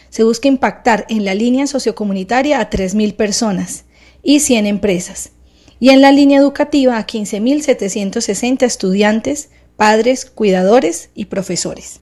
Se 0.09 0.23
busca 0.23 0.47
impactar 0.47 1.05
en 1.09 1.23
la 1.23 1.35
línea 1.35 1.67
sociocomunitaria 1.67 2.59
a 2.59 2.69
3.000 2.69 3.15
personas 3.15 3.85
y 4.23 4.39
100 4.39 4.65
empresas, 4.65 5.31
y 5.79 5.91
en 5.91 6.01
la 6.01 6.11
línea 6.11 6.39
educativa 6.39 6.97
a 6.97 7.05
15.760 7.05 8.63
estudiantes, 8.63 9.49
padres, 9.77 10.25
cuidadores 10.25 11.09
y 11.13 11.25
profesores. 11.25 12.01